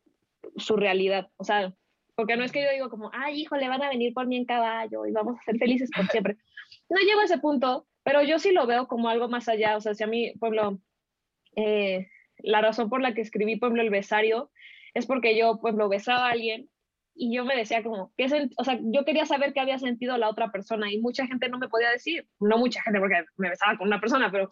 su 0.56 0.76
realidad. 0.76 1.28
O 1.36 1.44
sea, 1.44 1.74
porque 2.14 2.36
no 2.36 2.44
es 2.44 2.52
que 2.52 2.62
yo 2.62 2.70
digo 2.72 2.90
como, 2.90 3.10
ay, 3.12 3.40
hijo, 3.40 3.56
le 3.56 3.68
van 3.68 3.82
a 3.82 3.88
venir 3.88 4.14
por 4.14 4.26
mí 4.26 4.36
en 4.36 4.46
caballo 4.46 5.06
y 5.06 5.12
vamos 5.12 5.36
a 5.38 5.42
ser 5.42 5.58
felices 5.58 5.90
por 5.94 6.06
siempre. 6.08 6.36
No 6.88 6.98
llego 6.98 7.20
a 7.20 7.24
ese 7.24 7.38
punto, 7.38 7.86
pero 8.06 8.22
yo 8.22 8.38
sí 8.38 8.52
lo 8.52 8.68
veo 8.68 8.86
como 8.86 9.08
algo 9.08 9.28
más 9.28 9.48
allá, 9.48 9.76
o 9.76 9.80
sea, 9.80 9.92
si 9.92 10.04
a 10.04 10.06
mí, 10.06 10.32
pueblo, 10.38 10.78
eh, 11.56 12.06
la 12.38 12.60
razón 12.60 12.88
por 12.88 13.02
la 13.02 13.14
que 13.14 13.20
escribí, 13.20 13.56
pueblo, 13.56 13.82
el 13.82 13.90
besario, 13.90 14.52
es 14.94 15.06
porque 15.06 15.36
yo, 15.36 15.58
pueblo, 15.58 15.88
besaba 15.88 16.28
a 16.28 16.30
alguien 16.30 16.70
y 17.16 17.34
yo 17.34 17.44
me 17.44 17.56
decía 17.56 17.82
como, 17.82 18.12
¿qué 18.16 18.26
o 18.56 18.62
sea, 18.62 18.78
yo 18.80 19.04
quería 19.04 19.26
saber 19.26 19.52
qué 19.52 19.58
había 19.58 19.80
sentido 19.80 20.16
la 20.18 20.28
otra 20.28 20.52
persona 20.52 20.92
y 20.92 21.00
mucha 21.00 21.26
gente 21.26 21.48
no 21.48 21.58
me 21.58 21.68
podía 21.68 21.90
decir, 21.90 22.28
no 22.38 22.58
mucha 22.58 22.80
gente 22.82 23.00
porque 23.00 23.24
me 23.38 23.50
besaba 23.50 23.76
con 23.76 23.88
una 23.88 24.00
persona, 24.00 24.30
pero 24.30 24.48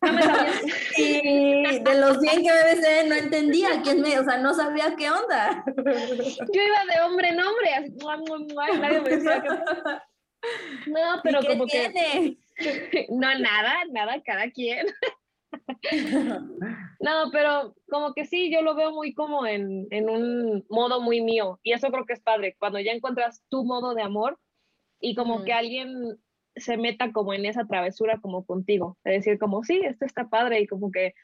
no 0.00 0.12
me 0.12 0.22
sabía. 0.22 0.52
y 0.98 1.78
de 1.78 2.00
los 2.00 2.18
100 2.18 2.42
que 2.42 2.52
me 2.52 2.64
besé, 2.64 3.06
no 3.06 3.14
entendía 3.14 3.80
quién 3.84 4.00
me, 4.00 4.18
o 4.18 4.24
sea, 4.24 4.38
no 4.38 4.52
sabía 4.54 4.96
qué 4.96 5.08
onda. 5.08 5.64
Yo 5.76 6.62
iba 6.62 6.94
de 6.96 7.00
hombre 7.06 7.28
en 7.28 7.40
hombre, 7.40 7.74
así, 7.74 7.94
nadie 8.80 9.00
me 9.02 9.08
decía 9.08 9.40
que... 9.40 9.48
No, 10.86 11.20
pero 11.22 11.40
como 11.42 11.66
que 11.66 12.36
no, 13.10 13.38
nada, 13.38 13.84
nada, 13.90 14.22
cada 14.22 14.50
quien. 14.50 14.86
no, 17.00 17.30
pero 17.32 17.74
como 17.88 18.12
que 18.14 18.24
sí, 18.24 18.50
yo 18.52 18.62
lo 18.62 18.74
veo 18.74 18.92
muy 18.92 19.14
como 19.14 19.46
en, 19.46 19.86
en, 19.90 20.10
un 20.10 20.64
modo 20.68 21.00
muy 21.00 21.20
mío. 21.20 21.58
Y 21.62 21.72
eso 21.72 21.90
creo 21.90 22.04
que 22.04 22.12
es 22.14 22.20
padre, 22.20 22.56
cuando 22.58 22.80
ya 22.80 22.92
encuentras 22.92 23.42
tu 23.48 23.64
modo 23.64 23.94
de 23.94 24.02
amor 24.02 24.38
y 25.00 25.14
como 25.14 25.44
que 25.44 25.52
alguien 25.52 26.18
se 26.56 26.76
meta 26.76 27.12
como 27.12 27.32
en 27.32 27.46
esa 27.46 27.66
travesura 27.66 28.18
como 28.20 28.44
contigo. 28.44 28.98
Es 29.04 29.24
decir, 29.24 29.38
como, 29.38 29.62
sí, 29.62 29.80
esto 29.84 30.04
está 30.04 30.28
padre 30.28 30.60
y 30.60 30.66
como 30.66 30.90
que, 30.90 31.14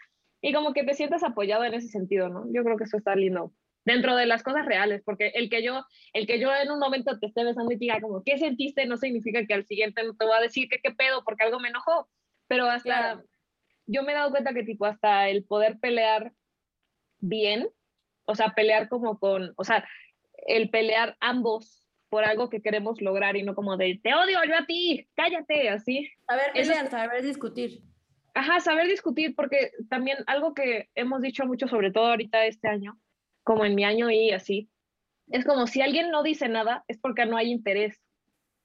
y 0.40 0.52
como 0.52 0.72
que 0.72 0.84
te 0.84 0.94
sientas 0.94 1.22
apoyado 1.24 1.64
en 1.64 1.74
ese 1.74 1.88
sentido, 1.88 2.28
¿no? 2.28 2.44
Yo 2.52 2.62
creo 2.64 2.76
que 2.76 2.84
eso 2.84 2.96
está 2.96 3.16
lindo 3.16 3.52
dentro 3.84 4.16
de 4.16 4.26
las 4.26 4.42
cosas 4.42 4.66
reales, 4.66 5.02
porque 5.04 5.28
el 5.34 5.48
que 5.50 5.62
yo, 5.62 5.84
el 6.12 6.26
que 6.26 6.38
yo 6.38 6.54
en 6.54 6.70
un 6.70 6.78
momento 6.78 7.18
te 7.18 7.26
esté 7.26 7.44
besando 7.44 7.72
y 7.72 7.76
diga 7.76 8.00
como, 8.00 8.22
¿qué 8.22 8.38
sentiste? 8.38 8.86
No 8.86 8.96
significa 8.96 9.46
que 9.46 9.54
al 9.54 9.66
siguiente 9.66 10.02
no 10.02 10.14
te 10.16 10.24
voy 10.24 10.36
a 10.36 10.40
decir 10.40 10.68
que 10.68 10.80
qué 10.80 10.90
pedo 10.90 11.22
porque 11.24 11.44
algo 11.44 11.60
me 11.60 11.68
enojó, 11.68 12.08
pero 12.48 12.66
hasta, 12.66 13.22
yo 13.86 14.02
me 14.02 14.12
he 14.12 14.14
dado 14.14 14.30
cuenta 14.30 14.54
que 14.54 14.62
tipo 14.62 14.86
hasta 14.86 15.28
el 15.28 15.44
poder 15.44 15.78
pelear 15.78 16.32
bien, 17.18 17.68
o 18.24 18.34
sea, 18.34 18.54
pelear 18.54 18.88
como 18.88 19.18
con, 19.18 19.52
o 19.56 19.64
sea, 19.64 19.86
el 20.46 20.70
pelear 20.70 21.16
ambos 21.20 21.86
por 22.08 22.24
algo 22.24 22.48
que 22.48 22.62
queremos 22.62 23.00
lograr 23.00 23.36
y 23.36 23.42
no 23.42 23.54
como 23.54 23.76
de, 23.76 24.00
te 24.02 24.14
odio 24.14 24.38
yo 24.46 24.56
a 24.56 24.66
ti, 24.66 25.08
cállate, 25.14 25.68
así. 25.68 26.08
Saber 26.26 26.52
pelear, 26.52 26.90
saber 26.90 27.22
discutir. 27.22 27.82
Ajá, 28.34 28.60
saber 28.60 28.88
discutir, 28.88 29.34
porque 29.36 29.72
también 29.88 30.18
algo 30.26 30.54
que 30.54 30.88
hemos 30.94 31.22
dicho 31.22 31.44
mucho, 31.46 31.68
sobre 31.68 31.92
todo 31.92 32.06
ahorita 32.06 32.46
este 32.46 32.68
año, 32.68 32.98
como 33.44 33.64
en 33.64 33.74
mi 33.74 33.84
año 33.84 34.10
y 34.10 34.32
así, 34.32 34.70
es 35.28 35.44
como 35.44 35.66
si 35.66 35.80
alguien 35.80 36.10
no 36.10 36.22
dice 36.22 36.48
nada, 36.48 36.84
es 36.88 36.98
porque 36.98 37.26
no 37.26 37.36
hay 37.36 37.50
interés. 37.50 38.00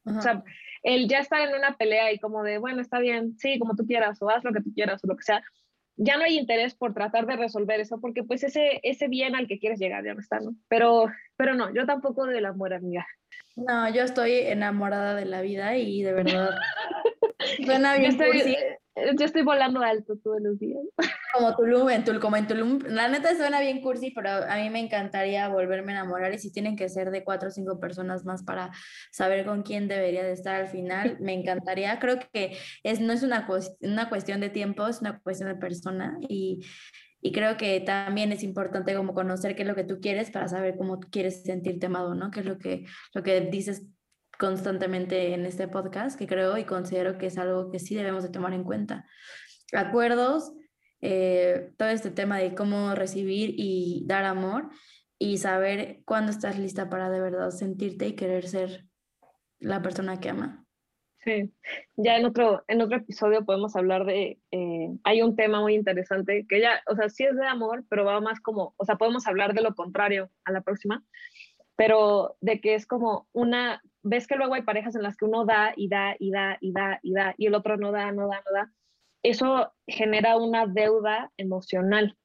O 0.05 0.21
sea, 0.21 0.43
el 0.81 1.07
ya 1.07 1.19
estar 1.19 1.47
en 1.47 1.55
una 1.55 1.77
pelea 1.77 2.11
y 2.11 2.19
como 2.19 2.41
de, 2.41 2.57
bueno, 2.57 2.81
está 2.81 2.99
bien, 2.99 3.37
sí, 3.37 3.59
como 3.59 3.75
tú 3.75 3.85
quieras, 3.85 4.21
o 4.21 4.29
haz 4.29 4.43
lo 4.43 4.53
que 4.53 4.61
tú 4.61 4.73
quieras, 4.73 5.03
o 5.03 5.07
lo 5.07 5.15
que 5.15 5.23
sea, 5.23 5.43
ya 5.97 6.17
no 6.17 6.23
hay 6.23 6.37
interés 6.37 6.73
por 6.75 6.93
tratar 6.93 7.25
de 7.25 7.35
resolver 7.35 7.79
eso, 7.79 7.99
porque 7.99 8.23
pues 8.23 8.43
ese, 8.43 8.79
ese 8.83 9.07
bien 9.09 9.35
al 9.35 9.47
que 9.47 9.59
quieres 9.59 9.79
llegar 9.79 10.03
ya 10.05 10.13
no 10.13 10.21
está, 10.21 10.39
¿no? 10.39 10.55
Pero, 10.69 11.07
pero 11.35 11.53
no, 11.53 11.73
yo 11.73 11.85
tampoco 11.85 12.25
de 12.25 12.39
la 12.39 12.49
amor, 12.49 12.73
amiga. 12.73 13.05
No, 13.57 13.93
yo 13.93 14.03
estoy 14.03 14.31
enamorada 14.31 15.13
de 15.15 15.25
la 15.25 15.41
vida 15.41 15.77
y 15.77 16.01
de 16.01 16.13
verdad 16.13 16.51
suena 17.65 17.97
bien 17.97 18.11
estoy, 18.11 18.55
yo 18.95 19.25
estoy 19.25 19.41
volando 19.41 19.81
alto 19.81 20.17
todos 20.23 20.41
los 20.41 20.57
días. 20.57 20.81
Como 21.33 21.55
Tulum, 21.55 21.89
en 21.89 22.03
Tulum, 22.03 22.19
como 22.19 22.37
en 22.37 22.47
Tulum. 22.47 22.79
La 22.87 23.07
neta 23.07 23.35
suena 23.35 23.59
bien 23.61 23.81
cursi, 23.81 24.11
pero 24.11 24.29
a 24.29 24.55
mí 24.57 24.69
me 24.69 24.79
encantaría 24.79 25.47
volverme 25.47 25.91
a 25.91 25.97
enamorar 25.97 26.33
y 26.33 26.39
si 26.39 26.51
tienen 26.51 26.75
que 26.75 26.89
ser 26.89 27.11
de 27.11 27.23
cuatro 27.23 27.49
o 27.49 27.51
cinco 27.51 27.79
personas 27.79 28.25
más 28.25 28.43
para 28.43 28.71
saber 29.11 29.45
con 29.45 29.61
quién 29.61 29.87
debería 29.87 30.23
de 30.23 30.31
estar 30.31 30.55
al 30.55 30.67
final, 30.67 31.17
me 31.21 31.33
encantaría. 31.33 31.99
Creo 31.99 32.19
que 32.33 32.57
es, 32.83 32.99
no 32.99 33.13
es 33.13 33.21
una, 33.21 33.47
una 33.81 34.09
cuestión 34.09 34.39
de 34.39 34.49
tiempo, 34.49 34.87
es 34.87 35.01
una 35.01 35.19
cuestión 35.19 35.49
de 35.49 35.55
persona 35.55 36.17
y, 36.21 36.65
y 37.21 37.31
creo 37.31 37.57
que 37.57 37.79
también 37.81 38.31
es 38.31 38.41
importante 38.41 38.95
como 38.95 39.13
conocer 39.13 39.55
qué 39.55 39.61
es 39.61 39.67
lo 39.67 39.75
que 39.75 39.83
tú 39.83 39.99
quieres 40.01 40.31
para 40.31 40.47
saber 40.47 40.77
cómo 40.77 40.99
quieres 40.99 41.43
sentirte 41.43 41.85
amado, 41.85 42.15
¿no? 42.15 42.31
Qué 42.31 42.39
es 42.39 42.45
lo 42.45 42.57
que, 42.57 42.85
lo 43.13 43.21
que 43.21 43.41
dices 43.41 43.85
constantemente 44.39 45.33
en 45.33 45.45
este 45.45 45.67
podcast, 45.67 46.17
que 46.17 46.25
creo 46.25 46.57
y 46.57 46.63
considero 46.63 47.17
que 47.17 47.27
es 47.27 47.37
algo 47.37 47.71
que 47.71 47.79
sí 47.79 47.93
debemos 47.93 48.23
de 48.23 48.29
tomar 48.29 48.53
en 48.53 48.63
cuenta. 48.63 49.05
Acuerdos, 49.73 50.53
eh, 51.01 51.71
todo 51.77 51.89
este 51.89 52.11
tema 52.11 52.37
de 52.39 52.55
cómo 52.55 52.95
recibir 52.95 53.53
y 53.57 54.03
dar 54.07 54.25
amor, 54.25 54.69
y 55.19 55.37
saber 55.37 56.01
cuándo 56.05 56.31
estás 56.31 56.57
lista 56.57 56.89
para 56.89 57.09
de 57.09 57.19
verdad 57.19 57.51
sentirte 57.51 58.07
y 58.07 58.15
querer 58.15 58.47
ser 58.47 58.85
la 59.59 59.81
persona 59.81 60.19
que 60.19 60.29
ama. 60.29 60.65
Sí, 61.19 61.53
ya 61.97 62.15
en 62.15 62.25
otro, 62.25 62.63
en 62.69 62.81
otro 62.81 62.95
episodio 62.95 63.43
podemos 63.45 63.75
hablar 63.75 64.05
de, 64.05 64.39
eh, 64.51 64.89
hay 65.03 65.21
un 65.21 65.35
tema 65.35 65.59
muy 65.59 65.75
interesante 65.75 66.45
que 66.47 66.61
ya, 66.61 66.81
o 66.87 66.95
sea, 66.95 67.09
sí 67.09 67.25
es 67.25 67.35
de 67.35 67.45
amor, 67.45 67.83
pero 67.89 68.05
va 68.05 68.21
más 68.21 68.39
como, 68.39 68.73
o 68.77 68.85
sea, 68.85 68.95
podemos 68.95 69.27
hablar 69.27 69.53
de 69.53 69.61
lo 69.61 69.75
contrario 69.75 70.31
a 70.45 70.53
la 70.53 70.61
próxima, 70.61 71.03
pero 71.75 72.37
de 72.39 72.61
que 72.61 72.75
es 72.75 72.87
como 72.87 73.27
una, 73.33 73.81
ves 74.01 74.27
que 74.27 74.37
luego 74.37 74.53
hay 74.53 74.61
parejas 74.61 74.95
en 74.95 75.03
las 75.03 75.17
que 75.17 75.25
uno 75.25 75.45
da 75.45 75.73
y 75.75 75.89
da 75.89 76.15
y 76.17 76.31
da 76.31 76.57
y 76.61 76.71
da 76.71 76.99
y 77.03 77.13
da 77.13 77.35
y 77.37 77.47
el 77.47 77.55
otro 77.55 77.75
no 77.75 77.91
da, 77.91 78.13
no 78.13 78.29
da, 78.29 78.41
no 78.45 78.53
da. 78.53 78.71
Eso 79.23 79.71
genera 79.87 80.37
una 80.37 80.65
deuda 80.65 81.31
emocional. 81.37 82.17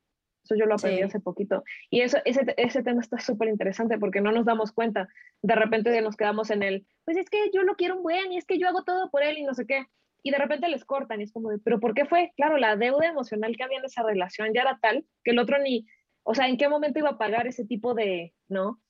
Eso 0.45 0.57
yo 0.57 0.67
lo 0.67 0.75
aprendí 0.75 1.03
hace 1.03 1.21
poquito. 1.21 1.65
Y 1.91 2.03
eso, 2.03 2.19
ese, 2.25 2.45
ese 2.57 2.83
tema 2.83 3.01
está 3.01 3.19
súper 3.19 3.49
interesante 3.49 3.99
porque 3.99 4.21
no 4.21 4.31
nos 4.31 4.45
damos 4.45 4.73
cuenta. 4.73 5.09
De 5.43 5.55
repente 5.55 6.01
nos 6.03 6.17
quedamos 6.17 6.51
en 6.51 6.63
el, 6.63 6.87
pues 7.05 7.17
es 7.17 7.31
que 7.31 7.51
yo 7.53 7.63
lo 7.63 7.77
quiero 7.77 7.97
un 7.97 8.03
buen 8.03 8.31
y 8.31 8.37
es 8.37 8.45
que 8.45 8.59
yo 8.59 8.69
hago 8.69 8.85
todo 8.85 9.11
por 9.11 9.23
él 9.23 9.39
y 9.39 9.45
no 9.45 9.55
sé 9.55 9.67
qué. 9.67 9.87
Y 10.23 10.31
de 10.31 10.39
repente 10.39 10.69
les 10.69 10.85
cortan 10.85 11.21
y 11.21 11.25
es 11.25 11.33
como, 11.33 11.51
de, 11.51 11.59
pero 11.59 11.81
¿por 11.81 11.95
qué 11.95 12.05
fue? 12.05 12.33
Claro, 12.37 12.59
la 12.59 12.77
deuda 12.77 13.07
emocional 13.07 13.57
que 13.57 13.65
había 13.65 13.79
en 13.79 13.85
esa 13.85 14.03
relación 14.03 14.53
ya 14.55 14.63
era 14.63 14.79
tal 14.81 15.07
que 15.23 15.33
el 15.33 15.39
otro 15.39 15.59
ni, 15.59 15.87
o 16.23 16.35
sea, 16.35 16.49
¿en 16.49 16.57
qué 16.57 16.69
momento 16.69 16.99
iba 16.99 17.11
a 17.11 17.19
pagar 17.19 17.47
ese 17.47 17.65
tipo 17.65 17.95
de, 17.95 18.35
no? 18.49 18.81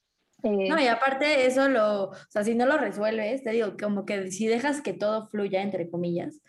Eh, 0.44 0.68
no, 0.68 0.80
y 0.80 0.86
aparte 0.86 1.46
eso 1.46 1.68
lo, 1.68 2.10
o 2.10 2.14
sea, 2.28 2.44
si 2.44 2.54
no 2.54 2.66
lo 2.66 2.76
resuelves, 2.76 3.42
te 3.42 3.50
digo, 3.50 3.76
como 3.80 4.04
que 4.04 4.30
si 4.30 4.46
dejas 4.46 4.82
que 4.82 4.92
todo 4.92 5.26
fluya, 5.26 5.62
entre 5.62 5.90
comillas, 5.90 6.40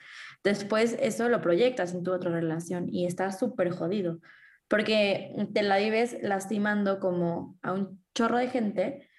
después 0.44 0.98
eso 1.00 1.30
lo 1.30 1.42
proyectas 1.42 1.94
en 1.94 2.04
tu 2.04 2.12
otra 2.14 2.30
relación 2.30 2.88
y 2.90 3.06
estás 3.06 3.40
súper 3.40 3.72
jodido 3.72 4.20
porque 4.68 5.34
te 5.54 5.64
la 5.64 5.78
vives 5.78 6.18
lastimando 6.22 7.00
como 7.00 7.58
a 7.62 7.74
un 7.74 8.04
chorro 8.14 8.38
de 8.38 8.50
gente 8.50 9.10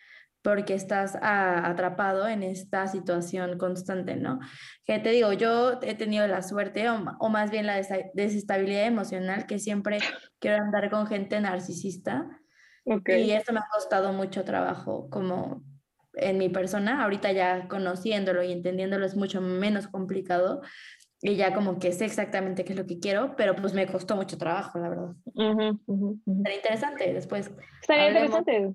porque 0.43 0.75
estás 0.75 1.19
atrapado 1.21 2.29
en 2.29 2.45
esta 2.45 2.87
situación 2.87 3.59
constante, 3.59 4.15
¿no? 4.15 4.39
Que 4.85 5.01
te 5.01 5.11
digo, 5.11 5.33
yo 5.33 5.81
he 5.83 5.95
tenido 5.97 6.25
la 6.29 6.41
suerte 6.43 6.89
o, 6.89 7.29
más 7.29 7.51
bien 7.51 7.67
la 7.67 7.81
desestabilidad 8.15 8.87
emocional 8.87 9.47
que 9.47 9.59
siempre 9.59 9.99
quiero 10.39 10.63
andar 10.63 10.89
con 10.89 11.09
gente 11.09 11.41
narcisista 11.41 12.29
y 12.87 13.31
esto 13.33 13.53
me 13.53 13.61
ha 13.61 13.67
costado 13.73 14.13
mucho 14.13 14.45
trabajo 14.45 15.09
como 15.11 15.63
en 16.15 16.39
mi 16.39 16.49
persona, 16.49 17.03
ahorita 17.03 17.33
ya 17.33 17.69
conociéndolo 17.69 18.43
y 18.43 18.53
entendiéndolo 18.53 19.05
es 19.05 19.17
mucho 19.17 19.41
menos 19.41 19.87
complicado, 19.89 20.63
y 21.21 21.37
ya 21.37 21.55
como 21.55 21.79
que 21.79 21.93
sé 21.93 22.05
exactamente 22.05 22.65
qué 22.65 22.73
es 22.73 22.79
lo 22.79 22.87
que 22.87 23.01
quiero, 23.01 23.35
pero 23.37 23.57
pues 23.57 23.73
me 23.73 23.87
costó 23.87 24.17
mucho 24.17 24.37
trabajo, 24.39 24.79
la 24.79 24.89
verdad. 24.89 25.13
Uh 25.35 26.19
interesante 26.27 27.13
después. 27.13 27.51
Estaría 27.81 28.09
interesante, 28.09 28.75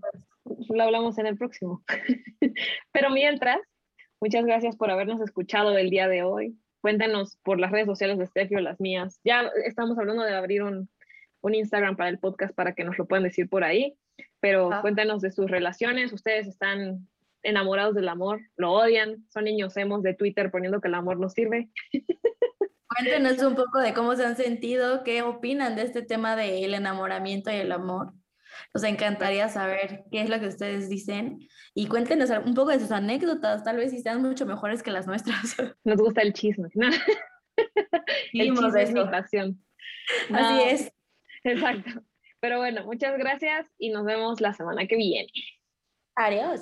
lo 0.70 0.84
hablamos 0.84 1.18
en 1.18 1.28
el 1.28 1.38
próximo. 1.38 1.84
pero 2.92 3.10
mientras, 3.12 3.60
muchas 4.20 4.46
gracias 4.46 4.76
por 4.76 4.90
habernos 4.90 5.22
escuchado 5.22 5.78
el 5.78 5.90
día 5.90 6.08
de 6.08 6.24
hoy. 6.24 6.58
Cuéntanos 6.82 7.38
por 7.44 7.60
las 7.60 7.72
redes 7.72 7.86
sociales 7.86 8.18
de 8.18 8.26
Steffi 8.26 8.56
o 8.56 8.60
las 8.60 8.80
mías. 8.80 9.20
Ya 9.24 9.50
estamos 9.66 9.98
hablando 10.00 10.24
de 10.24 10.34
abrir 10.34 10.64
un, 10.64 10.90
un 11.42 11.56
Instagram 11.56 11.96
para 11.96 12.10
el 12.10 12.20
podcast 12.20 12.56
para 12.56 12.74
que 12.74 12.84
nos 12.84 12.98
lo 12.98 13.08
puedan 13.08 13.24
decir 13.24 13.50
por 13.50 13.64
ahí, 13.64 13.96
pero 14.40 14.72
ah. 14.72 14.82
cuéntanos 14.82 15.22
de 15.22 15.32
sus 15.32 15.50
relaciones. 15.50 16.14
Ustedes 16.14 16.48
están 16.48 17.08
enamorados 17.44 17.96
del 17.96 18.10
amor, 18.10 18.42
lo 18.56 18.72
odian, 18.72 19.26
son 19.30 19.46
niños 19.46 19.76
hemos 19.78 20.04
de 20.04 20.14
Twitter 20.14 20.52
poniendo 20.52 20.80
que 20.80 20.88
el 20.88 20.96
amor 20.96 21.20
no 21.20 21.30
sirve. 21.30 21.70
Cuéntenos 22.88 23.42
un 23.42 23.56
poco 23.56 23.80
de 23.80 23.94
cómo 23.94 24.16
se 24.16 24.26
han 24.26 24.36
sentido, 24.36 25.04
qué 25.04 25.22
opinan 25.22 25.76
de 25.76 25.84
este 25.84 26.02
tema 26.02 26.36
del 26.36 26.74
enamoramiento 26.74 27.50
y 27.50 27.56
el 27.56 27.72
amor. 27.72 28.14
Nos 28.74 28.84
encantaría 28.84 29.48
saber 29.48 30.04
qué 30.12 30.22
es 30.22 30.30
lo 30.30 30.40
que 30.40 30.48
ustedes 30.48 30.90
dicen 30.90 31.40
y 31.74 31.88
cuéntenos 31.88 32.30
un 32.46 32.54
poco 32.54 32.72
de 32.72 32.80
sus 32.80 32.92
anécdotas, 32.92 33.64
tal 33.64 33.78
vez 33.78 33.92
si 33.92 34.02
sean 34.02 34.22
mucho 34.22 34.46
mejores 34.46 34.84
que 34.84 34.92
las 34.92 35.08
nuestras. 35.08 35.56
Nos 35.86 35.98
gusta 36.02 36.22
el 36.22 36.34
chisme. 36.34 36.70
el 38.34 38.54
chisme 38.54 38.84
es 38.84 38.92
mi 38.92 39.06
pasión. 39.06 39.64
Así 40.34 40.70
es. 40.70 40.94
Exacto. 41.44 42.04
Pero 42.42 42.58
bueno, 42.58 42.84
muchas 42.86 43.18
gracias 43.18 43.68
y 43.78 43.92
nos 43.92 44.04
vemos 44.04 44.42
la 44.42 44.52
semana 44.54 44.88
que 44.88 44.96
viene. 44.98 45.32
Adiós. 46.16 46.62